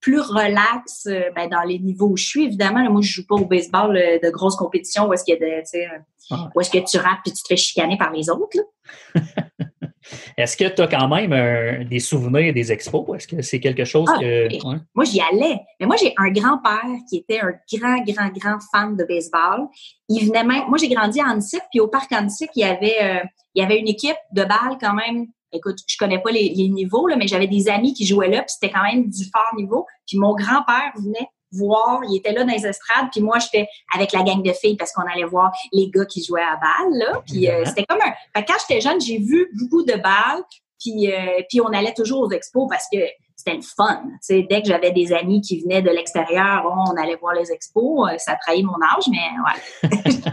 plus 0.00 0.20
relax 0.20 1.06
euh, 1.06 1.30
ben, 1.34 1.48
dans 1.48 1.62
les 1.62 1.78
niveaux 1.78 2.08
où 2.08 2.16
je 2.16 2.24
suis. 2.24 2.44
Évidemment, 2.44 2.88
moi, 2.90 3.00
je 3.02 3.12
joue 3.12 3.26
pas 3.26 3.36
au 3.36 3.46
baseball 3.46 3.94
de 3.94 4.30
grosses 4.30 4.56
compétitions 4.56 5.08
où 5.08 5.12
est-ce 5.12 5.24
qu'il 5.24 5.38
y 5.38 5.44
a 5.44 5.62
tu 5.62 5.66
sais, 5.66 5.88
ah. 6.30 6.50
où 6.54 6.60
est-ce 6.60 6.70
que 6.70 6.78
tu 6.78 6.98
rappes 6.98 7.26
et 7.26 7.30
tu 7.30 7.42
te 7.42 7.48
fais 7.48 7.56
chicaner 7.56 7.96
par 7.96 8.12
les 8.12 8.30
autres. 8.30 8.58
Est-ce 10.36 10.56
que 10.56 10.68
tu 10.68 10.82
as 10.82 10.86
quand 10.86 11.08
même 11.08 11.84
des 11.84 12.00
souvenirs 12.00 12.52
des 12.52 12.72
expos? 12.72 13.04
Est-ce 13.16 13.26
que 13.26 13.42
c'est 13.42 13.60
quelque 13.60 13.84
chose 13.84 14.08
ah, 14.12 14.18
que. 14.20 14.48
Moi, 14.94 15.04
j'y 15.04 15.20
allais. 15.20 15.60
Mais 15.80 15.86
moi, 15.86 15.96
j'ai 15.96 16.12
un 16.16 16.30
grand-père 16.30 16.84
qui 17.08 17.18
était 17.18 17.40
un 17.40 17.52
grand, 17.72 18.02
grand, 18.04 18.28
grand 18.28 18.58
fan 18.72 18.96
de 18.96 19.04
baseball. 19.04 19.68
Il 20.08 20.26
venait 20.26 20.44
même. 20.44 20.64
Moi, 20.68 20.78
j'ai 20.78 20.88
grandi 20.88 21.20
à 21.20 21.28
Annecy, 21.28 21.58
puis 21.70 21.80
au 21.80 21.88
parc 21.88 22.12
Annecy, 22.12 22.48
il 22.54 22.60
y 22.60 22.64
avait, 22.64 23.02
euh, 23.02 23.24
il 23.54 23.62
y 23.62 23.64
avait 23.64 23.78
une 23.78 23.88
équipe 23.88 24.16
de 24.32 24.42
balle 24.42 24.78
quand 24.80 24.94
même. 24.94 25.26
Écoute, 25.52 25.78
je 25.86 25.96
connais 25.96 26.18
pas 26.18 26.30
les, 26.32 26.48
les 26.48 26.68
niveaux, 26.68 27.06
là, 27.06 27.16
mais 27.16 27.28
j'avais 27.28 27.46
des 27.46 27.68
amis 27.68 27.94
qui 27.94 28.04
jouaient 28.06 28.28
là, 28.28 28.42
puis 28.42 28.56
c'était 28.58 28.72
quand 28.72 28.82
même 28.82 29.08
du 29.08 29.24
fort 29.32 29.54
niveau. 29.56 29.86
Puis 30.06 30.18
mon 30.18 30.34
grand-père 30.34 30.92
venait 30.96 31.28
voir, 31.56 32.00
il 32.08 32.16
était 32.16 32.32
là 32.32 32.44
dans 32.44 32.52
les 32.52 32.66
estrades, 32.66 33.06
puis 33.12 33.20
moi, 33.20 33.38
j'étais 33.38 33.68
avec 33.94 34.12
la 34.12 34.22
gang 34.22 34.42
de 34.42 34.52
filles 34.52 34.76
parce 34.76 34.92
qu'on 34.92 35.02
allait 35.02 35.24
voir 35.24 35.52
les 35.72 35.90
gars 35.90 36.04
qui 36.04 36.22
jouaient 36.24 36.42
à 36.42 36.56
balle, 36.56 36.98
là. 36.98 37.22
Puis 37.26 37.48
euh, 37.48 37.64
c'était 37.64 37.84
comme 37.84 38.00
un... 38.00 38.42
quand 38.42 38.54
j'étais 38.68 38.80
jeune, 38.80 39.00
j'ai 39.00 39.18
vu 39.18 39.48
beaucoup 39.60 39.84
de 39.84 39.94
balles, 39.94 40.42
puis, 40.80 41.12
euh, 41.12 41.42
puis 41.48 41.60
on 41.60 41.68
allait 41.68 41.94
toujours 41.94 42.22
aux 42.22 42.30
expos 42.30 42.66
parce 42.68 42.86
que 42.92 42.98
c'était 43.36 43.56
le 43.56 43.62
fun. 43.62 44.02
dès 44.28 44.62
que 44.62 44.68
j'avais 44.68 44.92
des 44.92 45.12
amis 45.12 45.40
qui 45.40 45.60
venaient 45.60 45.82
de 45.82 45.90
l'extérieur, 45.90 46.64
on 46.66 46.96
allait 47.02 47.16
voir 47.16 47.34
les 47.34 47.50
expos. 47.50 48.10
Euh, 48.10 48.16
ça 48.18 48.36
trahit 48.36 48.64
mon 48.64 48.74
âge, 48.74 49.04
mais 49.10 49.90
ouais. 49.90 50.32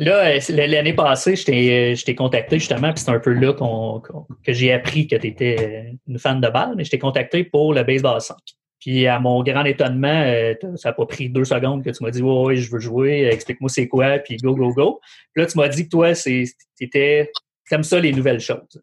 Là, 0.00 0.38
l'année 0.48 0.92
passée, 0.92 1.36
je 1.36 2.04
t'ai 2.04 2.14
contacté 2.16 2.58
justement, 2.58 2.92
puis 2.92 3.04
c'est 3.04 3.12
un 3.12 3.20
peu 3.20 3.32
là 3.32 3.52
que 3.52 4.52
j'ai 4.52 4.72
appris 4.72 5.06
que 5.06 5.14
tu 5.14 5.28
étais 5.28 5.94
une 6.08 6.18
fan 6.18 6.40
de 6.40 6.48
balle, 6.48 6.74
mais 6.76 6.84
je 6.84 6.90
t'ai 6.90 6.98
contacté 6.98 7.44
pour 7.44 7.72
le 7.72 7.84
baseball 7.84 8.20
5. 8.20 8.36
Puis 8.84 9.06
à 9.06 9.18
mon 9.18 9.42
grand 9.42 9.64
étonnement, 9.64 10.24
euh, 10.26 10.52
ça 10.76 10.90
n'a 10.90 10.92
pas 10.92 11.06
pris 11.06 11.30
deux 11.30 11.46
secondes 11.46 11.82
que 11.82 11.88
tu 11.88 12.04
m'as 12.04 12.10
dit 12.10 12.20
Oui, 12.20 12.58
je 12.58 12.70
veux 12.70 12.80
jouer, 12.80 13.30
explique-moi 13.32 13.70
c'est 13.70 13.88
quoi, 13.88 14.18
puis 14.18 14.36
go, 14.36 14.54
go, 14.54 14.74
go. 14.74 15.00
Puis 15.32 15.42
là, 15.42 15.48
tu 15.48 15.56
m'as 15.56 15.68
dit 15.68 15.84
que 15.84 15.88
toi, 15.88 16.14
c'était 16.14 17.32
comme 17.70 17.82
ça 17.82 17.98
les 17.98 18.12
nouvelles 18.12 18.40
choses. 18.40 18.82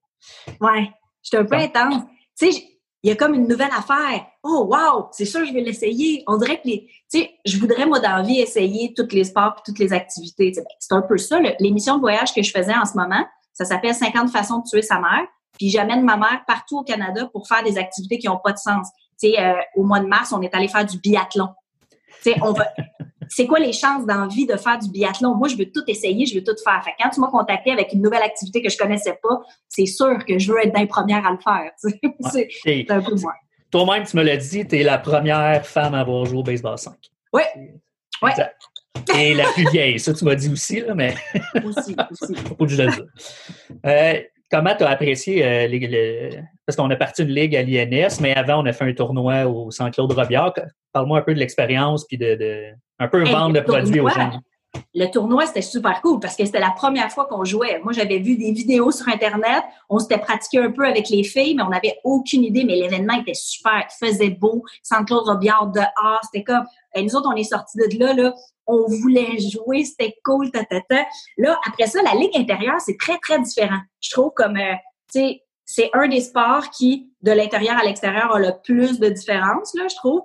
Ouais, 0.60 0.89
j'étais 1.22 1.38
un 1.38 1.46
peu 1.46 1.55
intense. 1.55 2.01
Tu 2.36 2.51
sais, 2.51 2.63
il 3.03 3.10
y 3.10 3.12
a 3.12 3.15
comme 3.15 3.36
une 3.36 3.48
nouvelle 3.48 3.70
affaire. 3.70 4.25
Oh 4.41 4.67
wow, 4.72 5.10
c'est 5.12 5.25
sûr 5.25 5.46
je 5.46 5.53
vais 5.53 5.62
l'essayer. 5.62 6.24
On 6.25 6.38
dirait 6.38 6.58
que 6.58 6.67
les. 6.67 6.88
Tu 7.12 7.20
sais, 7.20 7.29
je 7.46 7.60
voudrais, 7.60 7.86
moi, 7.86 8.00
dans 8.00 8.17
la 8.17 8.24
vie, 8.24 8.39
essayer 8.39 8.96
tous 8.96 9.13
les 9.13 9.25
sports 9.25 9.58
et 9.60 9.62
toutes 9.63 9.77
les 9.77 9.93
activités. 9.93 10.51
Ben, 10.55 10.63
c'est 10.79 10.96
un 10.96 11.03
peu 11.03 11.20
ça. 11.20 11.39
L'émission 11.60 11.98
de 11.98 12.01
voyage 12.01 12.34
que 12.34 12.41
je 12.41 12.50
faisais 12.50 12.74
en 12.74 12.86
ce 12.86 12.98
moment, 12.98 13.24
ça 13.53 13.65
s'appelle 13.65 13.93
50 13.93 14.31
façons 14.31 14.62
de 14.62 14.67
tuer 14.67 14.81
sa 14.81 15.00
mère. 15.00 15.27
Puis 15.60 15.70
j'amène 15.70 16.03
ma 16.03 16.17
mère 16.17 16.41
partout 16.48 16.79
au 16.79 16.84
Canada 16.84 17.29
pour 17.31 17.48
faire 17.48 17.63
des 17.63 17.77
activités 17.77 18.17
qui 18.17 18.25
n'ont 18.25 18.39
pas 18.43 18.53
de 18.53 18.58
sens. 18.58 18.88
Euh, 19.24 19.54
au 19.75 19.84
mois 19.84 20.00
de 20.00 20.08
mars, 20.08 20.34
on 20.34 20.42
est 20.42 20.54
allé 20.54 20.68
faire 20.68 20.86
du 20.86 20.98
biathlon. 21.00 21.50
on 22.42 22.54
c'est 23.30 23.48
quoi 23.48 23.60
les 23.60 23.74
chances 23.74 24.06
d'envie 24.06 24.46
de 24.46 24.58
faire 24.58 24.78
du 24.78 24.90
biathlon? 24.90 25.36
Moi, 25.36 25.48
je 25.48 25.56
veux 25.56 25.72
tout 25.72 25.84
essayer, 25.88 26.25
je 26.25 26.36
veux 26.36 26.44
tout 26.44 26.56
faire. 26.63 26.84
quand 27.00 27.10
tu 27.10 27.20
m'as 27.22 27.30
contacté 27.30 27.72
avec 27.72 27.94
une 27.94 28.01
nouvelle 28.01 28.24
activité 28.24 28.62
que 28.62 28.70
je 28.70 28.78
connaissais 28.78 29.18
pas, 29.22 29.42
c'est 29.70 29.86
sûr 29.86 30.25
que 30.25 30.38
je 30.38 30.51
veux 30.51 30.60
être 30.60 30.74
d'un 30.74 30.86
première 30.86 31.25
à 31.25 31.32
le 31.32 31.38
faire. 31.38 31.72
c'est 32.63 32.92
un 32.92 33.01
peu 33.01 33.16
moi. 33.16 33.34
Toi-même, 33.72 34.04
tu 34.06 34.18
me 34.18 34.24
l'as 34.24 34.38
dit, 34.38 34.68
tu 34.68 34.80
es 34.80 34.84
la 34.84 34.98
première 34.98 35.66
femme 35.66 35.94
à 35.94 36.01
avoir 36.01 36.25
joué 36.25 36.40
au 36.40 36.44
baseball 36.44 36.78
5. 36.78 36.94
Oui. 37.34 37.44
Oui. 38.22 38.32
Et 39.18 39.34
la 39.34 39.46
plus 39.54 39.70
vieille, 39.72 40.00
ça 40.00 40.13
tu 40.13 40.25
m'as 40.25 40.36
dit 40.36 40.50
aussi, 40.50 40.82
là, 40.82 40.94
mais. 40.94 41.16
aussi, 41.63 41.96
aussi. 42.12 42.36
Faut 42.58 42.66
que 42.66 42.68
je 42.68 42.82
le 42.82 42.90
dise. 42.90 43.06
Euh, 43.86 44.22
comment 44.51 44.75
tu 44.75 44.84
as 44.84 44.90
apprécié 44.90 45.46
euh, 45.46 45.68
les, 45.68 46.38
parce 46.72 46.78
qu'on 46.78 46.90
a 46.90 46.96
parti 46.96 47.24
une 47.24 47.30
ligue 47.30 47.54
à 47.54 47.63
l'INS, 47.63 48.22
mais 48.22 48.34
avant, 48.34 48.63
on 48.63 48.66
a 48.66 48.72
fait 48.72 48.86
un 48.86 48.94
tournoi 48.94 49.46
au 49.46 49.72
Saint-Claude 49.72 50.13
Robillard. 50.13 50.54
Parle-moi 50.94 51.20
un 51.20 51.22
peu 51.22 51.34
de 51.34 51.40
l'expérience, 51.40 52.06
puis 52.06 52.18
de, 52.18 52.36
de, 52.36 52.68
un 52.98 53.10
peu 53.10 53.24
vendre 53.25 53.56
le 53.56 53.63
produit 53.63 54.00
aux 54.00 54.08
gens 54.08 54.32
le 54.94 55.08
tournoi, 55.08 55.46
c'était 55.46 55.62
super 55.62 56.01
cool 56.01 56.20
parce 56.20 56.36
que 56.36 56.46
c'était 56.46 56.60
la 56.60 56.72
première 56.72 57.12
fois 57.12 57.25
qu'on 57.25 57.44
jouait. 57.44 57.80
Moi, 57.84 57.92
j'avais 57.92 58.20
vu 58.20 58.38
des 58.38 58.51
vidéos 58.54 58.92
sur 58.92 59.08
Internet. 59.10 59.63
On 59.90 60.00
s'était 60.00 60.18
pratiqué 60.18 60.60
un 60.60 60.72
peu 60.72 60.86
avec 60.86 61.10
les 61.10 61.24
filles, 61.24 61.56
mais 61.56 61.63
on 61.63 61.70
n'avait 61.70 61.98
aucune 62.04 62.44
idée. 62.44 62.63
Mais 62.63 62.75
l'événement 62.75 63.16
était 63.16 63.34
super. 63.34 63.86
Il 64.01 64.08
faisait 64.08 64.30
beau. 64.30 64.63
Saint-Claude 64.82 65.28
Robillard 65.28 65.68
dehors. 65.68 66.22
C'était 66.24 66.44
comme... 66.44 66.63
Et 66.96 67.04
nous 67.04 67.16
autres, 67.16 67.30
on 67.32 67.36
est 67.36 67.44
sortis 67.44 67.78
de 67.78 68.00
là, 68.00 68.13
là. 68.13 68.34
On 68.66 68.86
voulait 68.88 69.38
jouer. 69.40 69.84
C'était 69.84 70.16
cool, 70.24 70.51
ta, 70.51 70.63
ta, 70.63 70.80
ta. 70.82 71.06
Là, 71.38 71.60
après 71.68 71.88
ça, 71.88 72.01
la 72.01 72.18
ligue 72.18 72.36
intérieure, 72.36 72.80
c'est 72.80 72.98
très, 72.98 73.18
très 73.18 73.40
différent. 73.40 73.80
Je 74.00 74.10
trouve 74.12 74.32
comme... 74.36 74.58
Euh, 74.58 74.75
tu 75.13 75.20
sais, 75.20 75.42
c'est 75.74 75.90
un 75.94 76.10
des 76.10 76.20
sports 76.20 76.70
qui, 76.70 77.10
de 77.22 77.32
l'intérieur 77.32 77.78
à 77.78 77.84
l'extérieur, 77.84 78.36
a 78.36 78.40
le 78.40 78.51
plus 78.62 79.00
de 79.00 79.08
différence, 79.08 79.74
là, 79.74 79.88
je 79.90 79.96
trouve. 79.96 80.24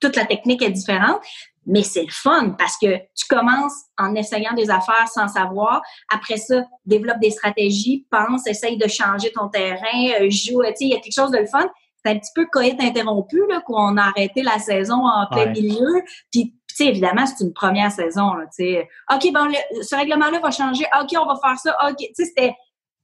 Toute 0.00 0.16
la 0.16 0.26
technique 0.26 0.60
est 0.62 0.70
différente 0.70 1.20
mais 1.66 1.82
c'est 1.82 2.02
le 2.02 2.10
fun 2.10 2.56
parce 2.58 2.76
que 2.76 2.96
tu 3.14 3.26
commences 3.28 3.84
en 3.96 4.14
essayant 4.14 4.52
des 4.54 4.70
affaires 4.70 5.08
sans 5.08 5.28
savoir. 5.28 5.80
Après 6.12 6.36
ça, 6.36 6.64
développe 6.86 7.20
des 7.20 7.30
stratégies, 7.30 8.06
pense, 8.10 8.46
essaye 8.46 8.76
de 8.76 8.88
changer 8.88 9.30
ton 9.32 9.48
terrain, 9.48 10.20
euh, 10.20 10.28
joue. 10.28 10.62
Tu 10.62 10.68
sais, 10.68 10.74
il 10.80 10.88
y 10.88 10.96
a 10.96 10.98
quelque 10.98 11.14
chose 11.14 11.30
de 11.30 11.38
le 11.38 11.46
fun. 11.46 11.64
C'est 12.04 12.10
un 12.10 12.18
petit 12.18 12.32
peu 12.34 12.46
coït 12.50 12.80
interrompu 12.80 13.42
là 13.48 13.60
qu'on 13.60 13.96
a 13.96 14.02
arrêté 14.02 14.42
la 14.42 14.58
saison 14.58 15.06
en 15.06 15.26
plein 15.30 15.46
milieu. 15.46 16.02
Puis, 16.32 16.56
tu 16.66 16.74
sais, 16.74 16.86
évidemment, 16.86 17.26
c'est 17.26 17.44
une 17.44 17.52
première 17.52 17.92
saison. 17.92 18.34
Là, 18.34 18.46
tu 18.46 18.64
sais. 18.64 18.88
OK, 19.12 19.32
bon, 19.32 19.52
ce 19.82 19.94
règlement-là 19.94 20.40
va 20.40 20.50
changer. 20.50 20.84
OK, 21.00 21.10
on 21.16 21.26
va 21.26 21.36
faire 21.40 21.58
ça. 21.58 21.76
OK, 21.88 21.98
tu 21.98 22.06
sais, 22.14 22.24
c'était 22.24 22.54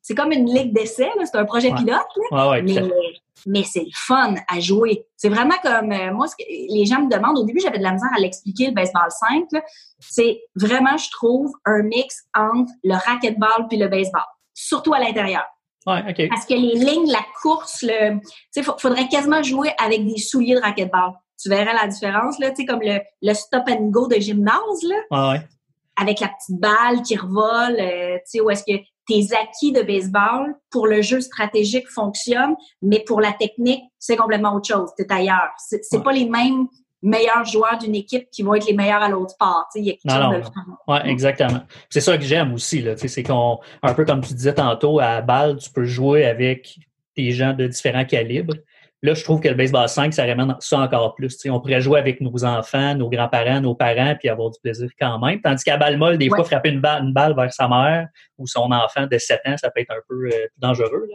c'est 0.02 0.14
comme 0.14 0.32
une 0.32 0.46
ligue 0.46 0.72
d'essai, 0.72 1.10
c'est 1.24 1.36
un 1.36 1.44
projet 1.44 1.72
pilote, 1.74 2.06
là, 2.30 2.60
mais, 2.62 2.82
mais 3.46 3.62
c'est 3.62 3.84
le 3.84 3.90
fun 3.94 4.34
à 4.48 4.60
jouer. 4.60 5.04
C'est 5.16 5.28
vraiment 5.28 5.54
comme, 5.62 5.92
euh, 5.92 6.12
moi, 6.12 6.26
ce 6.26 6.36
que 6.36 6.48
les 6.48 6.86
gens 6.86 7.02
me 7.02 7.10
demandent, 7.10 7.38
au 7.38 7.44
début, 7.44 7.60
j'avais 7.60 7.78
de 7.78 7.82
la 7.82 7.92
misère 7.92 8.10
à 8.16 8.20
l'expliquer, 8.20 8.68
le 8.68 8.72
baseball 8.72 9.10
5, 9.10 9.62
c'est 9.98 10.40
vraiment, 10.54 10.96
je 10.96 11.10
trouve, 11.10 11.52
un 11.64 11.82
mix 11.82 12.24
entre 12.34 12.70
le 12.84 12.94
racquetball 12.94 13.68
puis 13.68 13.78
le 13.78 13.88
baseball, 13.88 14.22
surtout 14.54 14.94
à 14.94 14.98
l'intérieur. 14.98 15.44
Ouais. 15.86 16.28
Parce 16.28 16.44
que 16.44 16.54
les 16.54 16.74
lignes, 16.74 17.10
la 17.10 17.24
course, 17.40 17.82
le, 17.82 18.18
sais, 18.50 18.62
faudrait 18.62 19.08
quasiment 19.08 19.42
jouer 19.42 19.72
avec 19.82 20.06
des 20.06 20.18
souliers 20.18 20.54
de 20.54 20.60
racquetball. 20.60 21.12
Tu 21.40 21.48
verrais 21.48 21.72
la 21.72 21.86
différence, 21.86 22.38
là, 22.38 22.50
comme 22.66 22.80
le, 22.82 22.98
le 23.22 23.34
stop 23.34 23.64
and 23.68 23.88
go 23.90 24.08
de 24.08 24.16
gymnase, 24.16 24.82
là. 24.82 25.30
ouais. 25.30 25.40
Avec 26.00 26.20
la 26.20 26.28
petite 26.28 26.60
balle 26.60 27.02
qui 27.02 27.16
revole, 27.16 27.76
euh, 27.80 28.16
tu 28.16 28.22
sais, 28.24 28.40
où 28.40 28.50
est-ce 28.50 28.64
que 28.64 28.78
tes 29.06 29.34
acquis 29.34 29.72
de 29.72 29.82
baseball 29.82 30.54
pour 30.70 30.86
le 30.86 31.02
jeu 31.02 31.20
stratégique 31.20 31.88
fonctionnent, 31.88 32.54
mais 32.82 33.00
pour 33.00 33.20
la 33.20 33.32
technique, 33.32 33.82
c'est 33.98 34.16
complètement 34.16 34.54
autre 34.54 34.68
chose. 34.68 34.90
C'est 34.96 35.10
ailleurs. 35.10 35.50
C'est 35.58 35.80
ouais. 35.92 36.02
pas 36.02 36.12
les 36.12 36.28
mêmes 36.28 36.66
meilleurs 37.02 37.44
joueurs 37.44 37.78
d'une 37.78 37.94
équipe 37.94 38.28
qui 38.30 38.42
vont 38.42 38.54
être 38.54 38.66
les 38.66 38.74
meilleurs 38.74 39.02
à 39.02 39.08
l'autre 39.08 39.34
part. 39.38 39.66
Il 39.74 39.84
y 39.84 39.90
a 39.90 39.92
quelque 39.94 40.42
chose 40.42 40.52
de 40.52 40.92
Ouais, 40.92 41.08
exactement. 41.08 41.60
C'est 41.88 42.00
ça 42.00 42.18
que 42.18 42.24
j'aime 42.24 42.52
aussi. 42.52 42.84
C'est 42.96 43.22
qu'on, 43.22 43.58
un 43.82 43.94
peu 43.94 44.04
comme 44.04 44.20
tu 44.20 44.34
disais 44.34 44.54
tantôt, 44.54 44.98
à 45.00 45.20
balle, 45.20 45.56
tu 45.56 45.70
peux 45.70 45.84
jouer 45.84 46.26
avec 46.26 46.78
des 47.16 47.30
gens 47.32 47.52
de 47.52 47.66
différents 47.66 48.04
calibres. 48.04 48.54
Là, 49.02 49.14
je 49.14 49.22
trouve 49.22 49.40
que 49.40 49.48
le 49.48 49.54
baseball 49.54 49.88
5, 49.88 50.12
ça 50.12 50.26
ramène 50.26 50.56
ça 50.58 50.80
encore 50.80 51.14
plus. 51.14 51.36
on 51.48 51.60
pourrait 51.60 51.80
jouer 51.80 52.00
avec 52.00 52.20
nos 52.20 52.44
enfants, 52.44 52.96
nos 52.96 53.08
grands-parents, 53.08 53.60
nos 53.60 53.76
parents, 53.76 54.16
puis 54.18 54.28
avoir 54.28 54.50
du 54.50 54.58
plaisir 54.60 54.88
quand 54.98 55.20
même. 55.20 55.40
Tandis 55.40 55.62
qu'à 55.62 55.76
balle 55.76 55.96
molle, 55.98 56.18
des 56.18 56.28
fois, 56.28 56.42
frapper 56.42 56.70
une 56.70 56.80
balle, 56.80 57.04
une 57.04 57.12
balle, 57.12 57.36
vers 57.36 57.52
sa 57.52 57.68
mère 57.68 58.08
ou 58.38 58.48
son 58.48 58.72
enfant 58.72 59.06
de 59.06 59.16
7 59.16 59.40
ans, 59.46 59.56
ça 59.56 59.70
peut 59.70 59.82
être 59.82 59.92
un 59.92 60.00
peu 60.08 60.28
euh, 60.32 60.46
dangereux. 60.56 61.08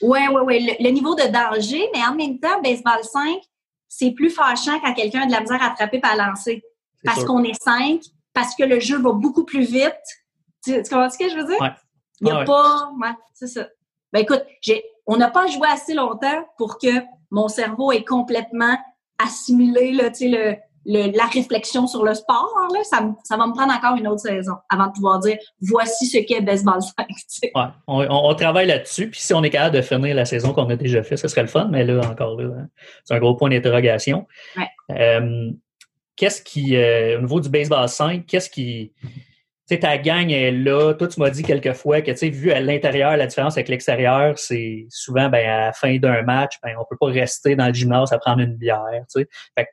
Oui, 0.00 0.18
oui, 0.32 0.40
oui. 0.44 0.76
Le, 0.80 0.90
niveau 0.90 1.14
de 1.14 1.30
danger, 1.30 1.88
mais 1.94 2.00
en 2.04 2.14
même 2.16 2.40
temps, 2.40 2.60
baseball 2.60 3.04
5, 3.04 3.38
c'est 3.88 4.10
plus 4.10 4.30
fâchant 4.30 4.80
quand 4.80 4.92
quelqu'un 4.92 5.22
a 5.22 5.26
de 5.26 5.32
la 5.32 5.40
misère 5.40 5.62
à 5.62 5.70
attraper 5.70 5.98
et 5.98 6.06
à 6.06 6.16
lancer. 6.16 6.62
Parce 7.04 7.24
qu'on 7.24 7.44
est 7.44 7.60
5, 7.62 8.00
parce 8.34 8.56
que 8.56 8.64
le 8.64 8.80
jeu 8.80 9.00
va 9.00 9.12
beaucoup 9.12 9.44
plus 9.44 9.70
vite. 9.70 9.94
Tu, 10.64 10.82
comprends 10.82 11.10
ce 11.10 11.18
que 11.18 11.28
je 11.28 11.36
veux 11.36 11.46
dire? 11.46 11.60
Ouais. 11.60 11.70
Il 12.20 12.26
n'y 12.26 12.32
a 12.32 12.44
pas... 12.44 12.90
Ouais, 13.00 13.14
c'est 13.32 13.48
ça. 13.48 13.68
Ben 14.12 14.20
écoute, 14.20 14.44
j'ai 14.60 14.84
on 15.06 15.16
n'a 15.16 15.30
pas 15.30 15.46
joué 15.46 15.68
assez 15.68 15.94
longtemps 15.94 16.44
pour 16.58 16.78
que 16.78 17.02
mon 17.30 17.48
cerveau 17.48 17.92
ait 17.92 18.04
complètement 18.04 18.76
assimilé 19.18 19.92
là, 19.92 20.10
le, 20.20 20.56
le, 20.84 21.16
la 21.16 21.24
réflexion 21.24 21.86
sur 21.86 22.04
le 22.04 22.14
sport. 22.14 22.52
Là, 22.72 22.80
ça, 22.84 23.10
ça, 23.24 23.36
va 23.36 23.46
me 23.46 23.52
prendre 23.52 23.72
encore 23.72 23.96
une 23.96 24.06
autre 24.08 24.20
saison 24.20 24.54
avant 24.68 24.88
de 24.88 24.92
pouvoir 24.92 25.18
dire 25.20 25.38
voici 25.60 26.06
ce 26.06 26.18
qu'est 26.18 26.40
baseball 26.40 26.80
5. 26.96 27.06
Ouais, 27.54 27.62
on, 27.86 28.06
on, 28.10 28.34
travaille 28.34 28.66
là-dessus. 28.66 29.10
Puis 29.10 29.20
si 29.20 29.34
on 29.34 29.42
est 29.42 29.50
capable 29.50 29.76
de 29.76 29.82
finir 29.82 30.14
la 30.14 30.24
saison 30.24 30.52
qu'on 30.52 30.68
a 30.70 30.76
déjà 30.76 31.02
fait, 31.02 31.16
ce 31.16 31.28
serait 31.28 31.42
le 31.42 31.48
fun. 31.48 31.68
Mais 31.70 31.84
là, 31.84 32.00
encore 32.08 32.40
là, 32.40 32.54
hein, 32.58 32.68
c'est 33.04 33.14
un 33.14 33.18
gros 33.18 33.34
point 33.34 33.50
d'interrogation. 33.50 34.26
Ouais. 34.56 34.68
Euh, 34.90 35.50
qu'est-ce 36.16 36.42
qui, 36.42 36.76
euh, 36.76 37.18
au 37.18 37.22
niveau 37.22 37.40
du 37.40 37.48
baseball 37.48 37.88
5, 37.88 38.26
qu'est-ce 38.26 38.50
qui 38.50 38.92
sais, 39.66 39.78
ta 39.78 39.98
gang 39.98 40.30
est 40.30 40.50
là. 40.50 40.94
Toi, 40.94 41.08
tu 41.08 41.20
m'as 41.20 41.30
dit 41.30 41.42
quelquefois 41.42 42.00
que, 42.02 42.10
tu 42.10 42.16
sais, 42.16 42.28
vu 42.30 42.52
à 42.52 42.60
l'intérieur, 42.60 43.16
la 43.16 43.26
différence 43.26 43.56
avec 43.56 43.68
l'extérieur, 43.68 44.38
c'est 44.38 44.86
souvent, 44.90 45.28
ben, 45.28 45.46
à 45.48 45.66
la 45.66 45.72
fin 45.72 45.96
d'un 45.98 46.22
match, 46.22 46.54
ben, 46.62 46.74
on 46.78 46.84
peut 46.88 46.96
pas 46.98 47.06
rester 47.06 47.56
dans 47.56 47.66
le 47.66 47.74
gymnase 47.74 48.12
à 48.12 48.18
prendre 48.18 48.40
une 48.40 48.56
bière, 48.56 49.04
tu 49.14 49.22
sais. 49.22 49.66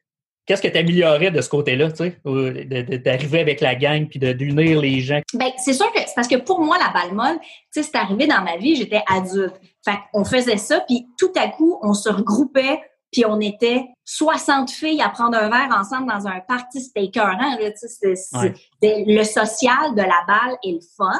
Qu'est-ce 0.45 0.63
que 0.63 0.67
tu 0.67 0.79
améliorais 0.79 1.29
de 1.29 1.41
ce 1.41 1.49
côté-là, 1.49 1.91
tu 1.91 1.97
sais, 1.97 2.97
d'arriver 2.97 3.39
avec 3.39 3.61
la 3.61 3.75
gang 3.75 4.07
puis 4.07 4.17
d'unir 4.17 4.81
les 4.81 4.99
gens? 4.99 5.21
Ben, 5.35 5.51
c'est 5.57 5.73
sûr 5.73 5.91
que 5.93 5.99
c'est 5.99 6.15
parce 6.15 6.27
que 6.27 6.37
pour 6.37 6.59
moi, 6.59 6.77
la 6.79 6.91
balle 6.91 7.13
molle, 7.13 7.39
tu 7.39 7.47
sais, 7.69 7.83
c'est 7.83 7.95
arrivé 7.95 8.25
dans 8.25 8.41
ma 8.41 8.57
vie, 8.57 8.75
j'étais 8.75 9.03
adulte. 9.07 9.53
Fait 9.85 9.99
on 10.13 10.25
faisait 10.25 10.57
ça, 10.57 10.83
puis 10.87 11.05
tout 11.19 11.31
à 11.35 11.49
coup, 11.49 11.79
on 11.83 11.93
se 11.93 12.09
regroupait 12.09 12.81
puis 13.11 13.25
on 13.25 13.39
était 13.39 13.85
60 14.05 14.69
filles 14.69 15.01
à 15.01 15.09
prendre 15.09 15.37
un 15.37 15.49
verre 15.49 15.75
ensemble 15.77 16.07
dans 16.07 16.27
un 16.27 16.39
party, 16.41 16.81
c'était 16.81 17.05
écœurant. 17.05 17.57
Le 18.81 19.23
social 19.23 19.95
de 19.95 20.01
la 20.01 20.23
balle 20.27 20.57
et 20.63 20.73
le 20.73 20.79
fun. 20.97 21.19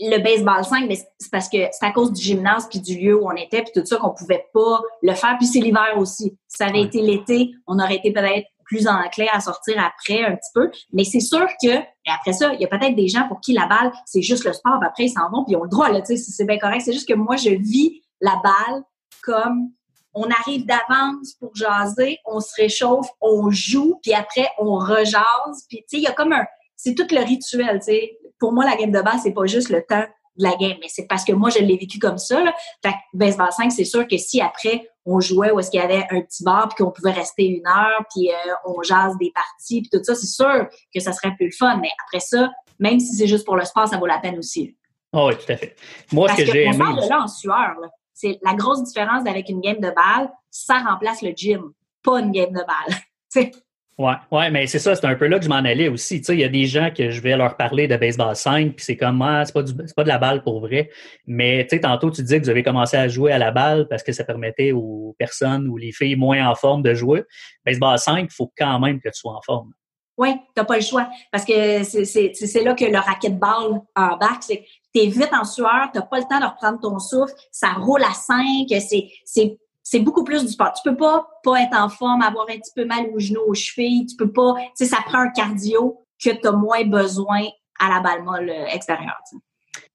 Le 0.00 0.18
baseball 0.18 0.64
5, 0.64 0.90
c'est 1.18 1.30
parce 1.30 1.48
que 1.48 1.58
c'est 1.70 1.86
à 1.86 1.92
cause 1.92 2.12
du 2.12 2.20
gymnase 2.20 2.66
puis 2.68 2.80
du 2.80 2.98
lieu 2.98 3.14
où 3.14 3.26
on 3.26 3.36
était 3.36 3.62
puis 3.62 3.72
tout 3.74 3.86
ça 3.86 3.98
qu'on 3.98 4.10
pouvait 4.10 4.46
pas 4.52 4.80
le 5.02 5.14
faire. 5.14 5.36
Puis 5.38 5.46
c'est 5.46 5.60
l'hiver 5.60 5.94
aussi. 5.96 6.36
Si 6.48 6.56
ça 6.56 6.66
avait 6.66 6.82
été 6.82 7.00
l'été, 7.00 7.52
on 7.66 7.78
aurait 7.78 7.96
été 7.96 8.12
peut-être 8.12 8.46
plus 8.64 8.88
enclin 8.88 9.26
à 9.32 9.40
sortir 9.40 9.76
après 9.78 10.24
un 10.24 10.34
petit 10.34 10.50
peu. 10.54 10.70
Mais 10.92 11.04
c'est 11.04 11.20
sûr 11.20 11.46
que, 11.62 11.68
et 11.68 12.10
après 12.18 12.32
ça, 12.32 12.52
il 12.54 12.60
y 12.60 12.64
a 12.64 12.68
peut-être 12.68 12.96
des 12.96 13.08
gens 13.08 13.28
pour 13.28 13.40
qui 13.40 13.52
la 13.52 13.66
balle, 13.66 13.92
c'est 14.06 14.22
juste 14.22 14.44
le 14.44 14.52
sport. 14.52 14.80
Après, 14.82 15.04
ils 15.04 15.10
s'en 15.10 15.30
vont 15.30 15.44
puis 15.44 15.52
ils 15.52 15.56
ont 15.56 15.64
le 15.64 15.68
droit, 15.68 15.90
là, 15.90 16.00
tu 16.00 16.16
sais, 16.16 16.16
c'est 16.16 16.46
bien 16.46 16.58
correct. 16.58 16.82
C'est 16.84 16.94
juste 16.94 17.08
que 17.08 17.14
moi, 17.14 17.36
je 17.36 17.50
vis 17.50 18.02
la 18.20 18.40
balle 18.42 18.82
comme 19.22 19.70
on 20.14 20.28
arrive 20.30 20.66
d'avance 20.66 21.34
pour 21.38 21.54
jaser, 21.54 22.18
on 22.24 22.40
se 22.40 22.54
réchauffe, 22.56 23.08
on 23.20 23.50
joue, 23.50 23.98
puis 24.02 24.12
après 24.12 24.48
on 24.58 24.74
rejase, 24.74 25.66
puis 25.68 25.78
tu 25.78 25.84
sais 25.88 25.96
il 25.98 26.02
y 26.02 26.06
a 26.06 26.12
comme 26.12 26.32
un 26.32 26.44
c'est 26.76 26.94
tout 26.94 27.06
le 27.10 27.24
rituel, 27.24 27.78
tu 27.78 27.92
sais. 27.92 28.18
Pour 28.40 28.52
moi 28.52 28.64
la 28.64 28.76
game 28.76 28.90
de 28.90 29.00
base 29.00 29.20
c'est 29.22 29.32
pas 29.32 29.46
juste 29.46 29.68
le 29.68 29.82
temps 29.82 30.04
de 30.36 30.42
la 30.42 30.56
game, 30.56 30.76
mais 30.80 30.88
c'est 30.88 31.06
parce 31.06 31.24
que 31.24 31.32
moi 31.32 31.50
je 31.50 31.58
l'ai 31.58 31.76
vécu 31.76 31.98
comme 31.98 32.18
ça 32.18 32.42
là. 32.42 32.54
Fait 32.84 32.92
que 32.92 32.96
baseball 33.14 33.52
5, 33.52 33.70
c'est 33.70 33.84
sûr 33.84 34.06
que 34.06 34.16
si 34.16 34.40
après 34.40 34.88
on 35.04 35.20
jouait 35.20 35.50
où 35.50 35.60
est-ce 35.60 35.70
qu'il 35.70 35.80
y 35.80 35.82
avait 35.82 36.06
un 36.10 36.20
petit 36.20 36.44
bar 36.44 36.68
puis 36.68 36.84
qu'on 36.84 36.90
pouvait 36.90 37.12
rester 37.12 37.44
une 37.44 37.66
heure 37.66 38.04
puis 38.14 38.30
euh, 38.30 38.52
on 38.64 38.82
jase 38.82 39.16
des 39.18 39.32
parties 39.34 39.82
puis 39.82 39.90
tout 39.92 40.02
ça, 40.04 40.14
c'est 40.14 40.26
sûr 40.26 40.68
que 40.94 41.00
ça 41.00 41.12
serait 41.12 41.34
plus 41.36 41.46
le 41.46 41.52
fun, 41.52 41.78
mais 41.80 41.90
après 42.06 42.20
ça, 42.20 42.50
même 42.78 43.00
si 43.00 43.14
c'est 43.14 43.26
juste 43.26 43.44
pour 43.44 43.56
le 43.56 43.64
sport, 43.64 43.88
ça 43.88 43.96
vaut 43.96 44.06
la 44.06 44.18
peine 44.18 44.38
aussi. 44.38 44.76
Oh 45.12 45.28
oui, 45.28 45.34
tout 45.36 45.52
à 45.52 45.56
fait. 45.56 45.76
Moi, 46.10 46.26
Parce 46.26 46.40
ce 46.40 46.44
que, 46.46 46.52
j'ai 46.52 46.68
on 46.68 46.72
aimé. 46.72 46.78
parle 46.78 47.02
de 47.04 47.08
là 47.08 47.22
en 47.22 47.28
sueur, 47.28 47.74
là 47.80 47.88
c'est 48.22 48.38
la 48.42 48.54
grosse 48.54 48.84
différence 48.84 49.26
avec 49.26 49.48
une 49.48 49.60
game 49.60 49.80
de 49.80 49.90
balle, 49.90 50.30
ça 50.48 50.78
remplace 50.78 51.22
le 51.22 51.30
gym, 51.30 51.72
pas 52.04 52.20
une 52.20 52.30
game 52.30 52.52
de 52.52 52.62
balle. 52.64 53.50
Ouais, 53.98 54.14
ouais, 54.30 54.50
mais 54.50 54.66
c'est 54.66 54.78
ça, 54.78 54.96
c'est 54.96 55.04
un 55.04 55.14
peu 55.14 55.26
là 55.26 55.38
que 55.38 55.44
je 55.44 55.50
m'en 55.50 55.56
allais 55.56 55.88
aussi. 55.88 56.16
Il 56.16 56.40
y 56.40 56.44
a 56.44 56.48
des 56.48 56.64
gens 56.64 56.90
que 56.90 57.10
je 57.10 57.20
vais 57.20 57.36
leur 57.36 57.58
parler 57.58 57.86
de 57.86 57.94
baseball 57.94 58.34
5, 58.34 58.74
puis 58.74 58.84
c'est 58.84 58.96
comme, 58.96 59.20
ah, 59.20 59.44
c'est 59.44 59.52
pas, 59.52 59.62
pas 59.94 60.02
de 60.02 60.08
la 60.08 60.16
balle 60.16 60.42
pour 60.42 60.60
vrai. 60.60 60.90
Mais 61.26 61.66
tantôt, 61.66 62.10
tu 62.10 62.22
disais 62.22 62.38
que 62.40 62.44
vous 62.44 62.50
avez 62.50 62.62
commencé 62.62 62.96
à 62.96 63.06
jouer 63.06 63.32
à 63.32 63.38
la 63.38 63.50
balle 63.50 63.86
parce 63.88 64.02
que 64.02 64.12
ça 64.12 64.24
permettait 64.24 64.72
aux 64.72 65.14
personnes 65.18 65.68
ou 65.68 65.76
les 65.76 65.92
filles 65.92 66.16
moins 66.16 66.48
en 66.48 66.54
forme 66.54 66.82
de 66.82 66.94
jouer. 66.94 67.24
Baseball 67.66 67.98
5, 67.98 68.28
il 68.30 68.34
faut 68.34 68.50
quand 68.56 68.80
même 68.80 68.98
que 68.98 69.10
tu 69.10 69.20
sois 69.20 69.34
en 69.34 69.42
forme. 69.42 69.72
Oui, 70.18 70.34
t'as 70.54 70.64
pas 70.64 70.76
le 70.76 70.82
choix. 70.82 71.08
Parce 71.30 71.44
que 71.44 71.82
c'est 71.84 72.62
là 72.62 72.74
que 72.74 72.84
le 72.84 72.98
racquetball 72.98 73.80
embarque. 73.96 74.42
C'est 74.42 74.64
t'es 74.92 75.06
vite 75.06 75.30
en 75.32 75.44
sueur, 75.44 75.88
t'as 75.92 76.02
pas 76.02 76.18
le 76.18 76.24
temps 76.24 76.40
de 76.40 76.44
reprendre 76.44 76.78
ton 76.80 76.98
souffle, 76.98 77.32
ça 77.50 77.72
roule 77.72 78.02
à 78.04 78.12
5, 78.12 78.66
c'est 78.68 79.58
c'est 79.84 79.98
beaucoup 79.98 80.22
plus 80.22 80.44
du 80.44 80.52
sport. 80.52 80.72
Tu 80.74 80.88
peux 80.88 80.96
pas 80.96 81.26
pas 81.42 81.60
être 81.60 81.76
en 81.76 81.88
forme, 81.88 82.22
avoir 82.22 82.46
un 82.48 82.56
petit 82.56 82.72
peu 82.74 82.84
mal 82.84 83.06
aux 83.12 83.18
genoux, 83.18 83.42
aux 83.46 83.54
chevilles, 83.54 84.06
tu 84.06 84.16
peux 84.16 84.30
pas, 84.30 84.54
tu 84.58 84.70
sais, 84.74 84.86
ça 84.86 84.98
prend 85.04 85.18
un 85.18 85.30
cardio 85.30 86.04
que 86.22 86.30
tu 86.30 86.46
as 86.46 86.52
moins 86.52 86.84
besoin 86.84 87.42
à 87.80 87.88
la 87.88 88.00
balle 88.00 88.22
molle 88.22 88.48
euh, 88.48 88.66
extérieure. 88.66 89.18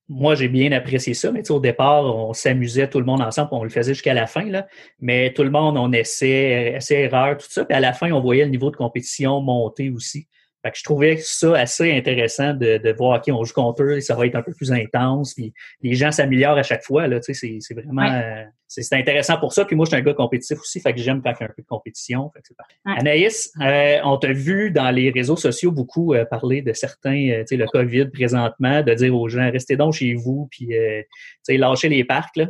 Moi, 0.10 0.36
j'ai 0.36 0.48
bien 0.48 0.72
apprécié 0.72 1.14
ça, 1.14 1.32
mais 1.32 1.50
au 1.52 1.60
départ, 1.60 2.06
on 2.06 2.34
s'amusait 2.34 2.90
tout 2.90 3.00
le 3.00 3.06
monde 3.06 3.22
ensemble, 3.22 3.50
on 3.52 3.64
le 3.64 3.70
faisait 3.70 3.94
jusqu'à 3.94 4.14
la 4.14 4.26
fin, 4.26 4.46
là. 4.46 4.66
mais 5.00 5.34
tout 5.34 5.44
le 5.44 5.50
monde, 5.50 5.78
on 5.78 5.92
essaie, 5.92 6.76
essai 6.78 7.02
erreur, 7.02 7.38
tout 7.38 7.48
ça, 7.50 7.66
puis 7.66 7.76
à 7.76 7.82
la 7.82 7.92
fin, 7.92 8.12
on 8.12 8.22
voyait 8.22 8.46
le 8.46 8.52
niveau 8.52 8.72
de 8.72 8.78
compétition 8.78 9.42
monter 9.42 9.90
aussi 9.90 10.28
Fait 10.68 10.72
que 10.72 10.80
je 10.80 10.84
trouvais 10.84 11.18
ça 11.22 11.58
assez 11.58 11.96
intéressant 11.96 12.54
de, 12.54 12.78
de 12.78 12.92
voir, 12.92 13.20
OK, 13.20 13.34
on 13.34 13.46
joue 13.46 13.54
contre 13.54 13.84
eux, 13.84 14.02
ça 14.02 14.16
va 14.16 14.26
être 14.26 14.36
un 14.36 14.42
peu 14.42 14.52
plus 14.52 14.74
intense, 14.74 15.34
puis 15.34 15.54
les 15.82 15.94
gens 15.94 16.12
s'améliorent 16.12 16.58
à 16.58 16.64
chaque 16.64 16.84
fois, 16.84 17.08
là, 17.08 17.22
tu 17.22 17.34
sais, 17.34 17.58
c'est 17.62 17.74
vraiment... 17.74 18.12
Euh, 18.12 18.44
c'est 18.68 18.92
intéressant 18.96 19.38
pour 19.38 19.54
ça. 19.54 19.64
Puis 19.64 19.78
moi, 19.78 19.86
je 19.86 19.92
suis 19.92 19.98
un 19.98 20.04
gars 20.04 20.14
compétitif 20.14 20.60
aussi, 20.60 20.82
fait 20.82 20.94
que 20.94 21.00
j'aime 21.00 21.22
quand 21.22 21.32
il 21.32 21.40
y 21.40 21.44
a 21.44 21.46
un 21.46 21.54
peu 21.56 21.62
de 21.62 21.68
compétition. 21.68 22.30
Fait 22.34 22.42
que 22.42 23.00
Anaïs, 23.00 23.50
euh, 23.62 24.00
on 24.04 24.18
t'a 24.18 24.34
vu 24.34 24.72
dans 24.72 24.92
les 24.92 25.10
réseaux 25.10 25.38
sociaux 25.38 25.72
beaucoup 25.72 26.14
euh, 26.14 26.26
parler 26.26 26.62
de 26.62 26.74
certains, 26.74 27.44
tu 27.44 27.48
sais, 27.48 27.56
le 27.56 27.66
COVID 27.66 28.08
présentement, 28.08 28.84
de 28.84 28.94
dire 28.94 29.16
aux 29.16 29.30
gens, 29.30 29.50
restez 29.50 29.78
donc 29.78 29.94
chez 29.94 30.16
vous, 30.16 30.50
puis, 30.52 30.68
tu 30.68 31.06
sais, 31.44 31.56
lâchez 31.56 31.88
les 31.88 32.04
parcs, 32.04 32.36
là. 32.36 32.48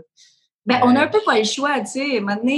Ben, 0.65 0.79
on 0.81 0.95
a 0.95 1.03
un 1.03 1.07
peu 1.07 1.19
pas 1.23 1.37
le 1.37 1.43
choix, 1.43 1.79
tu 1.81 1.85
sais, 1.85 2.19
maintenant... 2.19 2.51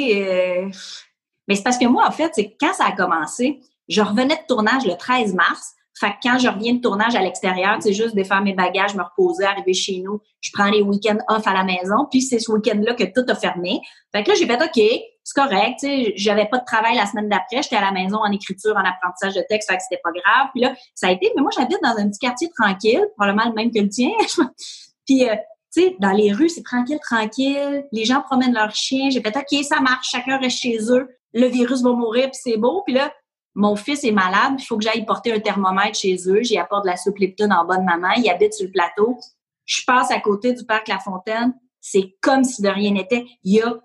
Mais 1.49 1.55
c'est 1.55 1.63
parce 1.63 1.79
que 1.79 1.87
moi, 1.87 2.07
en 2.07 2.11
fait, 2.11 2.31
c'est 2.33 2.55
quand 2.59 2.73
ça 2.73 2.85
a 2.85 2.91
commencé, 2.91 3.59
je 3.89 4.01
revenais 4.01 4.35
de 4.35 4.45
tournage 4.47 4.85
le 4.85 4.95
13 4.95 5.33
mars. 5.33 5.73
Fait 5.99 6.11
que 6.11 6.15
quand 6.23 6.37
je 6.37 6.47
reviens 6.47 6.75
de 6.75 6.79
tournage 6.79 7.15
à 7.15 7.21
l'extérieur, 7.21 7.77
c'est 7.81 7.91
juste 7.91 8.15
défaire 8.15 8.41
mes 8.41 8.53
bagages, 8.53 8.95
me 8.95 9.03
reposer, 9.03 9.43
arriver 9.43 9.73
chez 9.73 9.99
nous. 9.99 10.21
Je 10.39 10.51
prends 10.53 10.69
les 10.69 10.81
week-ends 10.81 11.17
off 11.27 11.45
à 11.45 11.53
la 11.53 11.65
maison. 11.65 12.07
Puis 12.09 12.21
c'est 12.21 12.39
ce 12.39 12.49
week-end-là 12.51 12.93
que 12.93 13.03
tout 13.03 13.29
a 13.29 13.35
fermé. 13.35 13.81
Fait 14.13 14.23
que 14.23 14.29
là, 14.29 14.35
j'ai 14.35 14.45
fait 14.45 14.63
OK, 14.63 15.01
c'est 15.23 15.35
correct. 15.35 15.85
J'avais 16.15 16.45
pas 16.45 16.59
de 16.59 16.65
travail 16.65 16.95
la 16.95 17.05
semaine 17.05 17.27
d'après. 17.27 17.63
J'étais 17.63 17.75
à 17.75 17.81
la 17.81 17.91
maison 17.91 18.17
en 18.17 18.31
écriture, 18.31 18.75
en 18.77 18.87
apprentissage 18.87 19.35
de 19.35 19.43
texte. 19.49 19.69
Fait 19.69 19.75
que 19.75 19.83
c'était 19.83 20.01
pas 20.01 20.11
grave. 20.11 20.47
Puis 20.53 20.61
là, 20.61 20.73
ça 20.95 21.07
a 21.07 21.11
été. 21.11 21.33
Mais 21.35 21.41
moi, 21.41 21.51
j'habite 21.53 21.79
dans 21.83 21.97
un 21.97 22.09
petit 22.09 22.19
quartier 22.19 22.49
tranquille, 22.57 23.05
probablement 23.17 23.49
le 23.49 23.55
même 23.55 23.71
que 23.71 23.79
le 23.79 23.89
tien. 23.89 24.11
puis 25.05 25.27
euh, 25.27 25.35
tu 25.73 25.81
sais, 25.81 25.95
dans 25.99 26.13
les 26.13 26.31
rues, 26.31 26.49
c'est 26.49 26.63
tranquille, 26.63 26.99
tranquille. 27.01 27.85
Les 27.91 28.05
gens 28.05 28.21
promènent 28.21 28.53
leurs 28.53 28.73
chiens. 28.73 29.09
J'ai 29.09 29.21
fait 29.21 29.35
OK, 29.35 29.63
ça 29.65 29.81
marche. 29.81 30.09
Chacun 30.11 30.37
reste 30.37 30.59
chez 30.59 30.77
eux. 30.91 31.09
Le 31.33 31.47
virus 31.47 31.81
va 31.81 31.91
mourir, 31.91 32.31
puis 32.31 32.39
c'est 32.41 32.57
beau. 32.57 32.83
Puis 32.85 32.95
là, 32.95 33.11
mon 33.55 33.75
fils 33.75 34.03
est 34.03 34.11
malade, 34.11 34.53
il 34.57 34.65
faut 34.65 34.77
que 34.77 34.83
j'aille 34.83 35.05
porter 35.05 35.33
un 35.33 35.39
thermomètre 35.39 35.97
chez 35.97 36.15
eux. 36.27 36.41
J'y 36.43 36.57
apporte 36.57 36.85
de 36.85 36.89
la 36.89 36.97
soupe 36.97 37.17
Lipton 37.17 37.49
en 37.51 37.65
bonne 37.65 37.83
maman. 37.83 38.09
Il 38.17 38.29
habite 38.29 38.53
sur 38.53 38.65
le 38.65 38.71
plateau. 38.71 39.17
Je 39.65 39.83
passe 39.85 40.11
à 40.11 40.19
côté 40.19 40.53
du 40.53 40.65
parc 40.65 40.87
La 40.87 40.99
Fontaine. 40.99 41.53
C'est 41.81 42.15
comme 42.21 42.43
si 42.43 42.61
de 42.61 42.69
rien 42.69 42.91
n'était. 42.91 43.25
Il 43.43 43.55
y 43.55 43.61
a 43.61 43.75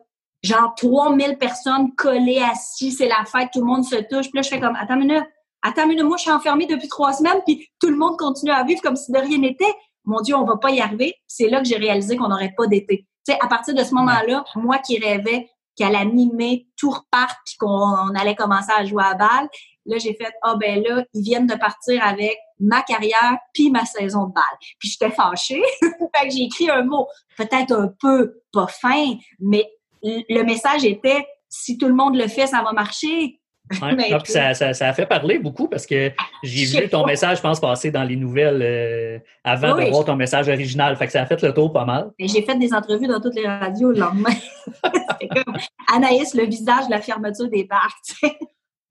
genre 0.43 0.75
3000 0.77 1.39
personnes 1.39 1.95
collées, 1.95 2.43
assises. 2.43 2.99
C'est 2.99 3.09
la 3.09 3.25
fête. 3.25 3.51
Tout 3.53 3.61
le 3.61 3.67
monde 3.67 3.85
se 3.85 3.97
touche. 3.97 4.31
Puis 4.31 4.37
là, 4.37 4.43
je 4.43 4.49
fais 4.49 4.61
comme, 4.61 4.77
attends 4.77 4.95
une 4.95 5.09
minute. 5.09 5.25
Attends 5.63 5.83
une 5.83 5.91
minute. 5.91 6.05
Moi, 6.05 6.19
je 6.19 6.23
suis 6.23 6.31
enfermée 6.31 6.67
depuis 6.67 6.89
trois 6.89 7.13
semaines. 7.13 7.41
Puis 7.47 7.69
tout 7.81 7.89
le 7.89 7.97
monde 7.97 8.19
continue 8.19 8.53
à 8.53 8.63
vivre 8.65 8.83
comme 8.83 8.97
si 8.97 9.13
de 9.13 9.19
rien 9.19 9.39
n'était. 9.39 9.75
Mon 10.05 10.21
Dieu, 10.21 10.37
on 10.37 10.45
va 10.45 10.57
pas 10.57 10.71
y 10.71 10.81
arriver. 10.81 11.15
C'est 11.27 11.49
là 11.49 11.61
que 11.61 11.67
j'ai 11.67 11.77
réalisé 11.77 12.17
qu'on 12.17 12.29
n'aurait 12.29 12.55
pas 12.57 12.67
d'été. 12.67 13.07
Tu 13.27 13.33
sais, 13.33 13.39
à 13.41 13.49
partir 13.49 13.75
de 13.75 13.83
ce 13.83 13.95
moment-là, 13.95 14.45
moi 14.57 14.79
qui 14.79 14.99
rêvais 14.99 15.49
qu'elle 15.77 15.97
mi-mai, 16.13 16.67
tout 16.77 16.91
reparte 16.91 17.37
puis 17.45 17.57
qu'on 17.59 18.15
allait 18.15 18.35
commencer 18.35 18.73
à 18.77 18.85
jouer 18.85 19.05
à 19.05 19.15
balle. 19.15 19.49
Là, 19.87 19.99
j'ai 19.99 20.15
fait, 20.15 20.33
ah 20.43 20.57
ben 20.59 20.83
là, 20.83 21.05
ils 21.13 21.23
viennent 21.23 21.47
de 21.47 21.57
partir 21.57 22.03
avec 22.05 22.37
ma 22.59 22.83
carrière 22.83 23.39
puis 23.53 23.71
ma 23.71 23.85
saison 23.85 24.27
de 24.27 24.33
balle. 24.33 24.45
Puis 24.79 24.91
j'étais 24.91 25.11
fâchée. 25.11 25.63
fait 25.81 26.29
que 26.29 26.35
j'ai 26.35 26.45
écrit 26.45 26.71
un 26.71 26.85
mot, 26.85 27.07
peut-être 27.37 27.73
un 27.73 27.89
peu 28.01 28.41
pas 28.53 28.67
fin, 28.67 29.15
mais 29.41 29.71
le 30.03 30.43
message 30.43 30.85
était, 30.85 31.27
si 31.49 31.79
tout 31.79 31.89
le 31.89 31.95
monde 31.95 32.17
le 32.17 32.29
fait, 32.29 32.47
ça 32.47 32.63
va 32.63 32.73
marcher. 32.73 33.41
ça, 34.25 34.55
ça, 34.55 34.89
a 34.89 34.93
fait 34.93 35.07
parler 35.07 35.39
beaucoup 35.39 35.69
parce 35.69 35.87
que 35.87 36.13
j'ai 36.43 36.81
vu 36.81 36.89
ton 36.89 37.07
message, 37.07 37.39
je 37.39 37.43
pense, 37.43 37.61
passer 37.61 37.91
dans 37.91 38.05
les 38.05 38.17
nouvelles 38.17 38.61
euh, 38.63 39.19
avant 39.43 39.77
de 39.77 39.89
voir 39.91 40.05
ton 40.05 40.17
message 40.17 40.49
original. 40.49 40.95
Fait 40.97 41.07
que 41.07 41.13
ça 41.13 41.23
a 41.23 41.27
fait 41.27 41.41
le 41.43 41.53
tour 41.55 41.73
pas 41.73 41.85
mal. 41.85 42.11
J'ai 42.19 42.43
fait 42.43 42.59
des 42.59 42.75
entrevues 42.75 43.07
dans 43.07 43.21
toutes 43.21 43.35
les 43.35 43.47
radios 43.47 43.91
le 43.91 44.01
lendemain. 44.01 44.35
comme 44.83 45.57
Anaïs, 45.95 46.35
le 46.35 46.45
visage 46.45 46.87
de 46.87 46.91
la 46.91 47.01
fermeture 47.01 47.49
des 47.49 47.65
parcs. 47.65 48.15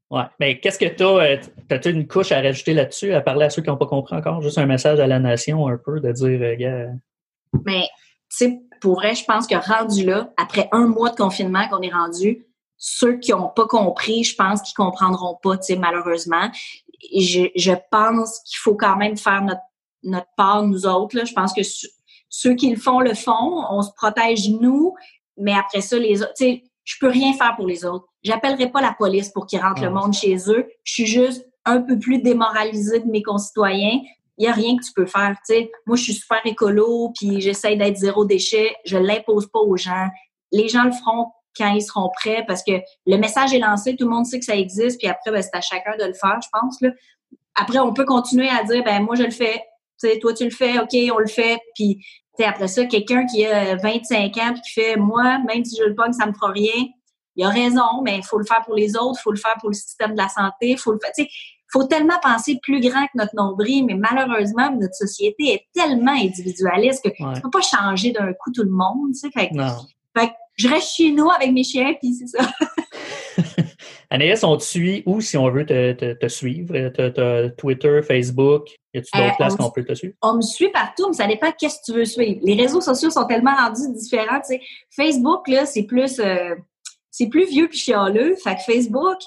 Ouais. 0.09 0.23
Mais 0.39 0.59
qu'est-ce 0.59 0.79
que 0.79 0.85
tu 0.85 1.03
as? 1.03 1.07
Euh, 1.07 1.37
as-tu 1.69 1.89
une 1.89 2.07
couche 2.07 2.31
à 2.31 2.41
rajouter 2.41 2.73
là-dessus, 2.73 3.13
à 3.13 3.21
parler 3.21 3.45
à 3.45 3.49
ceux 3.49 3.61
qui 3.61 3.69
n'ont 3.69 3.77
pas 3.77 3.87
compris 3.87 4.15
encore? 4.15 4.41
Juste 4.41 4.57
un 4.57 4.65
message 4.65 4.99
à 4.99 5.07
la 5.07 5.19
nation 5.19 5.67
un 5.67 5.77
peu 5.77 5.99
de 5.99 6.11
dire, 6.11 6.39
euh, 6.41 6.55
gars. 6.55 6.87
Mais, 7.65 7.87
tu 8.29 8.37
sais, 8.37 8.59
pour 8.81 8.95
vrai, 8.95 9.15
je 9.15 9.23
pense 9.25 9.47
que 9.47 9.55
rendu 9.55 10.05
là, 10.05 10.31
après 10.37 10.67
un 10.71 10.87
mois 10.87 11.09
de 11.09 11.15
confinement 11.15 11.67
qu'on 11.67 11.81
est 11.81 11.93
rendu, 11.93 12.45
ceux 12.77 13.17
qui 13.17 13.31
n'ont 13.31 13.49
pas 13.49 13.65
compris, 13.65 14.23
je 14.23 14.35
pense 14.35 14.61
qu'ils 14.61 14.75
comprendront 14.75 15.37
pas, 15.41 15.57
tu 15.57 15.63
sais, 15.63 15.75
malheureusement. 15.75 16.49
je, 17.17 17.47
je 17.55 17.71
pense 17.91 18.39
qu'il 18.45 18.57
faut 18.57 18.75
quand 18.75 18.97
même 18.97 19.17
faire 19.17 19.41
notre, 19.41 19.61
notre 20.03 20.27
part, 20.35 20.63
nous 20.63 20.85
autres. 20.85 21.15
Là. 21.17 21.25
Je 21.25 21.33
pense 21.33 21.53
que 21.53 21.61
ceux 22.29 22.55
qui 22.55 22.69
le 22.69 22.79
font, 22.79 22.99
le 22.99 23.13
font. 23.13 23.63
On 23.69 23.81
se 23.81 23.91
protège, 23.95 24.49
nous. 24.49 24.93
Mais 25.37 25.53
après 25.53 25.81
ça, 25.81 25.97
les 25.97 26.21
autres, 26.21 26.33
tu 26.35 26.45
sais, 26.45 26.63
je 26.83 26.95
peux 26.99 27.07
rien 27.07 27.33
faire 27.33 27.55
pour 27.55 27.67
les 27.67 27.85
autres. 27.85 28.05
J'appellerai 28.23 28.69
pas 28.69 28.81
la 28.81 28.93
police 28.93 29.29
pour 29.29 29.45
qu'ils 29.45 29.61
rentrent 29.61 29.81
le 29.81 29.89
monde 29.89 30.13
chez 30.13 30.35
eux. 30.49 30.67
Je 30.83 30.93
suis 30.93 31.05
juste 31.05 31.45
un 31.65 31.81
peu 31.81 31.97
plus 31.97 32.19
démoralisée 32.19 32.99
de 32.99 33.09
mes 33.09 33.23
concitoyens. 33.23 34.01
Il 34.37 34.45
y 34.45 34.47
a 34.47 34.51
rien 34.51 34.75
que 34.75 34.83
tu 34.83 34.91
peux 34.93 35.05
faire, 35.05 35.35
tu 35.47 35.53
sais. 35.53 35.71
Moi, 35.85 35.95
je 35.95 36.03
suis 36.03 36.13
super 36.13 36.41
écolo, 36.45 37.13
puis 37.17 37.39
j'essaie 37.39 37.75
d'être 37.75 37.97
zéro 37.97 38.25
déchet. 38.25 38.75
Je 38.85 38.97
l'impose 38.97 39.47
pas 39.47 39.59
aux 39.59 39.77
gens. 39.77 40.07
Les 40.51 40.67
gens 40.67 40.83
le 40.83 40.91
feront 40.91 41.27
quand 41.57 41.73
ils 41.73 41.81
seront 41.81 42.09
prêts 42.15 42.43
parce 42.47 42.63
que 42.63 42.73
le 43.05 43.17
message 43.17 43.53
est 43.53 43.59
lancé, 43.59 43.95
tout 43.95 44.05
le 44.05 44.11
monde 44.11 44.25
sait 44.25 44.39
que 44.39 44.45
ça 44.45 44.55
existe, 44.55 44.99
puis 44.99 45.07
après, 45.07 45.31
ben, 45.31 45.41
c'est 45.41 45.55
à 45.55 45.61
chacun 45.61 45.95
de 45.97 46.05
le 46.05 46.13
faire, 46.13 46.39
je 46.41 46.49
pense. 46.51 46.81
Là. 46.81 46.89
Après, 47.55 47.79
on 47.79 47.93
peut 47.93 48.05
continuer 48.05 48.49
à 48.49 48.63
dire, 48.63 48.83
ben 48.83 49.03
moi, 49.03 49.15
je 49.15 49.23
le 49.23 49.31
fais, 49.31 49.61
sais, 49.97 50.19
toi, 50.19 50.33
tu 50.33 50.45
le 50.45 50.49
fais, 50.49 50.79
OK, 50.79 50.95
on 51.13 51.19
le 51.19 51.27
fait, 51.27 51.59
puis 51.75 52.03
après 52.43 52.67
ça, 52.67 52.85
quelqu'un 52.85 53.25
qui 53.25 53.45
a 53.45 53.75
25 53.75 54.37
ans 54.37 54.53
puis 54.53 54.61
qui 54.61 54.71
fait, 54.73 54.95
moi, 54.97 55.39
même 55.47 55.63
si 55.63 55.77
je 55.77 55.83
le 55.83 55.95
pogne, 55.95 56.13
ça 56.13 56.25
me 56.25 56.33
fera 56.33 56.51
rien, 56.51 56.87
il 57.35 57.45
a 57.45 57.49
raison, 57.49 58.01
mais 58.03 58.17
il 58.17 58.23
faut 58.23 58.37
le 58.37 58.45
faire 58.45 58.61
pour 58.63 58.75
les 58.75 58.95
autres, 58.95 59.19
il 59.19 59.23
faut 59.23 59.31
le 59.31 59.37
faire 59.37 59.55
pour 59.59 59.69
le 59.69 59.75
système 59.75 60.11
de 60.11 60.17
la 60.17 60.29
santé, 60.29 60.71
il 60.71 60.77
faut 60.77 60.91
le 60.91 60.99
faire, 61.01 61.11
tu 61.15 61.23
sais, 61.23 61.29
faut 61.71 61.85
tellement 61.85 62.19
penser 62.21 62.59
plus 62.61 62.79
grand 62.81 63.05
que 63.05 63.11
notre 63.15 63.35
nombril, 63.35 63.85
mais 63.85 63.95
malheureusement, 63.95 64.71
notre 64.71 64.93
société 64.93 65.53
est 65.53 65.65
tellement 65.73 66.11
individualiste 66.11 67.03
que 67.03 67.09
ouais. 67.09 67.33
tu 67.33 67.41
peux 67.41 67.49
pas 67.49 67.61
changer 67.61 68.11
d'un 68.11 68.31
coup 68.33 68.51
tout 68.53 68.63
le 68.63 68.69
monde, 68.69 69.13
tu 69.13 69.19
sais. 69.19 69.31
Fait, 69.31 69.49
fait 70.15 70.31
je 70.55 70.67
reste 70.67 70.95
chez 70.95 71.11
nous 71.11 71.29
avec 71.29 71.51
mes 71.51 71.63
chiens, 71.63 71.93
puis 71.99 72.13
c'est 72.13 72.27
ça. 72.27 72.49
Anaïs, 74.09 74.43
on 74.43 74.57
te 74.57 74.63
suit 74.63 75.01
où 75.07 75.21
si 75.21 75.37
on 75.37 75.49
veut 75.49 75.65
te, 75.65 76.13
te, 76.13 76.27
suivre? 76.27 76.89
T'as 76.89 77.49
Twitter, 77.49 78.01
Facebook? 78.03 78.67
Y 78.93 78.99
a-t-il 78.99 79.19
d'autres 79.19 79.33
euh, 79.33 79.37
places 79.37 79.55
qu'on 79.55 79.71
peut 79.71 79.83
te 79.83 79.95
suivre? 79.95 80.13
On 80.21 80.35
me 80.35 80.41
suit 80.41 80.69
partout, 80.69 81.07
mais 81.07 81.15
ça 81.15 81.25
dépend 81.25 81.51
qu'est-ce 81.51 81.79
que 81.79 81.91
tu 81.91 81.93
veux 81.93 82.05
suivre. 82.05 82.39
Les 82.43 82.53
réseaux 82.53 82.81
sociaux 82.81 83.09
sont 83.09 83.25
tellement 83.25 83.55
rendus 83.55 83.91
différents. 83.91 84.39
Tu 84.41 84.55
sais. 84.55 84.61
Facebook, 84.95 85.47
là, 85.47 85.65
c'est 85.65 85.83
plus 85.83 86.19
euh, 86.19 86.53
c'est 87.09 87.27
plus 87.27 87.45
vieux 87.49 87.67
puis 87.67 87.79
chialeux. 87.79 88.35
Fait 88.35 88.55
que 88.55 88.61
Facebook, 88.61 89.17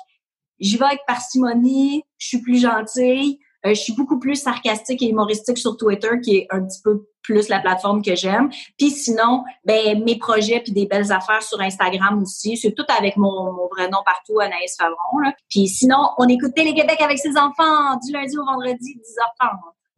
j'y 0.61 0.77
vais 0.77 0.85
avec 0.85 1.01
parcimonie, 1.07 2.05
je 2.19 2.27
suis 2.29 2.41
plus 2.41 2.61
gentille. 2.61 3.41
Euh, 3.65 3.71
je 3.71 3.81
suis 3.81 3.95
beaucoup 3.95 4.19
plus 4.19 4.37
sarcastique 4.37 5.03
et 5.03 5.09
humoristique 5.09 5.59
sur 5.59 5.77
Twitter, 5.77 6.11
qui 6.23 6.37
est 6.37 6.47
un 6.51 6.65
petit 6.65 6.81
peu 6.83 7.07
plus 7.23 7.49
la 7.49 7.61
plateforme 7.61 8.03
que 8.03 8.15
j'aime. 8.15 8.51
Puis 8.79 8.91
sinon, 8.91 9.45
ben 9.65 10.03
mes 10.05 10.17
projets 10.19 10.61
puis 10.61 10.73
des 10.73 10.87
belles 10.87 11.11
affaires 11.13 11.43
sur 11.43 11.61
Instagram 11.61 12.23
aussi. 12.23 12.57
C'est 12.57 12.73
tout 12.73 12.85
avec 12.97 13.17
mon, 13.17 13.53
mon, 13.53 13.69
vrai 13.69 13.89
nom 13.89 13.99
partout, 14.05 14.39
Anaïs 14.39 14.77
Favron. 14.79 15.19
Là. 15.25 15.33
Puis 15.51 15.69
sinon, 15.69 16.11
on 16.19 16.29
écoute 16.29 16.55
Télé-Québec 16.55 17.01
avec 17.01 17.19
ses 17.19 17.37
enfants 17.37 17.99
du 18.05 18.13
lundi 18.13 18.37
au 18.39 18.45
vendredi, 18.45 19.01
10h30. 19.41 19.51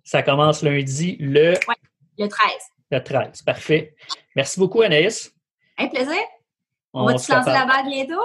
Ça 0.05 0.23
commence 0.23 0.62
lundi 0.62 1.16
le... 1.21 1.51
Ouais, 1.51 1.77
le 2.18 2.29
13. 2.29 2.51
Le 2.90 3.01
13, 3.01 3.42
parfait. 3.42 3.94
Merci 4.35 4.59
beaucoup, 4.59 4.81
Anaïs. 4.81 5.31
Un 5.77 5.88
plaisir. 5.88 6.16
On, 6.94 7.05
va 7.05 7.14
te 7.14 7.31
lancer 7.31 7.51
la 7.51 7.66
bague 7.66 7.87
bientôt? 7.87 8.23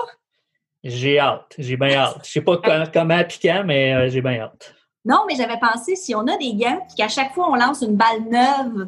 J'ai 0.83 1.19
hâte. 1.19 1.53
J'ai 1.57 1.75
bien 1.75 1.93
hâte. 1.95 2.25
Je 2.25 2.31
sais 2.31 2.41
pas 2.41 2.57
comment 2.93 3.23
piquant, 3.25 3.63
mais 3.65 3.93
euh, 3.93 4.09
j'ai 4.09 4.21
bien 4.21 4.39
hâte. 4.39 4.73
Non, 5.05 5.25
mais 5.27 5.35
j'avais 5.35 5.59
pensé, 5.59 5.95
si 5.95 6.15
on 6.15 6.25
a 6.27 6.37
des 6.37 6.53
gants, 6.53 6.79
qu'à 6.95 7.09
chaque 7.09 7.33
fois 7.33 7.49
on 7.49 7.55
lance 7.55 7.81
une 7.81 7.95
balle 7.95 8.21
neuve. 8.29 8.87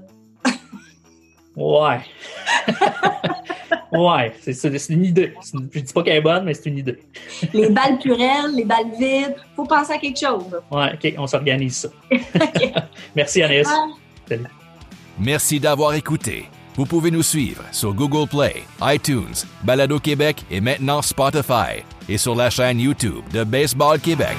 ouais. 1.58 2.00
ouais, 3.92 4.34
c'est 4.42 4.90
une 4.90 5.04
idée. 5.04 5.34
Je 5.74 5.80
dis 5.82 5.94
pas 5.94 6.04
qu'elle 6.04 6.18
est 6.18 6.22
bonne, 6.22 6.46
mais 6.46 6.54
c'est 6.54 6.70
une 6.70 6.78
idée. 6.78 7.00
les 7.54 7.70
balles 7.70 8.00
plurielles, 8.00 8.56
les 8.56 8.64
balles 8.64 8.92
vides, 8.98 9.36
faut 9.58 9.66
penser 9.66 9.94
à 9.94 9.98
quelque 9.98 10.20
chose. 10.20 10.62
Ouais, 10.72 10.94
OK, 10.94 11.16
on 11.18 11.28
s'organise 11.28 11.76
ça. 11.78 11.90
Merci. 13.16 13.42
Salut. 13.42 14.46
Merci 15.20 15.60
d'avoir 15.60 15.94
écouté. 15.96 16.46
Vous 16.76 16.86
pouvez 16.86 17.12
nous 17.12 17.24
suivre 17.24 17.64
sur 17.72 17.94
Google 17.94 18.28
Play, 18.28 18.64
iTunes, 18.82 19.46
Balado 19.64 20.00
Québec 20.00 20.44
et 20.50 20.60
maintenant 20.60 21.02
Spotify 21.02 21.84
et 22.08 22.18
sur 22.18 22.36
la 22.36 22.50
chaîne 22.50 22.80
YouTube 22.80 23.24
de 23.34 23.44
Baseball 23.44 24.00
Québec. 24.00 24.36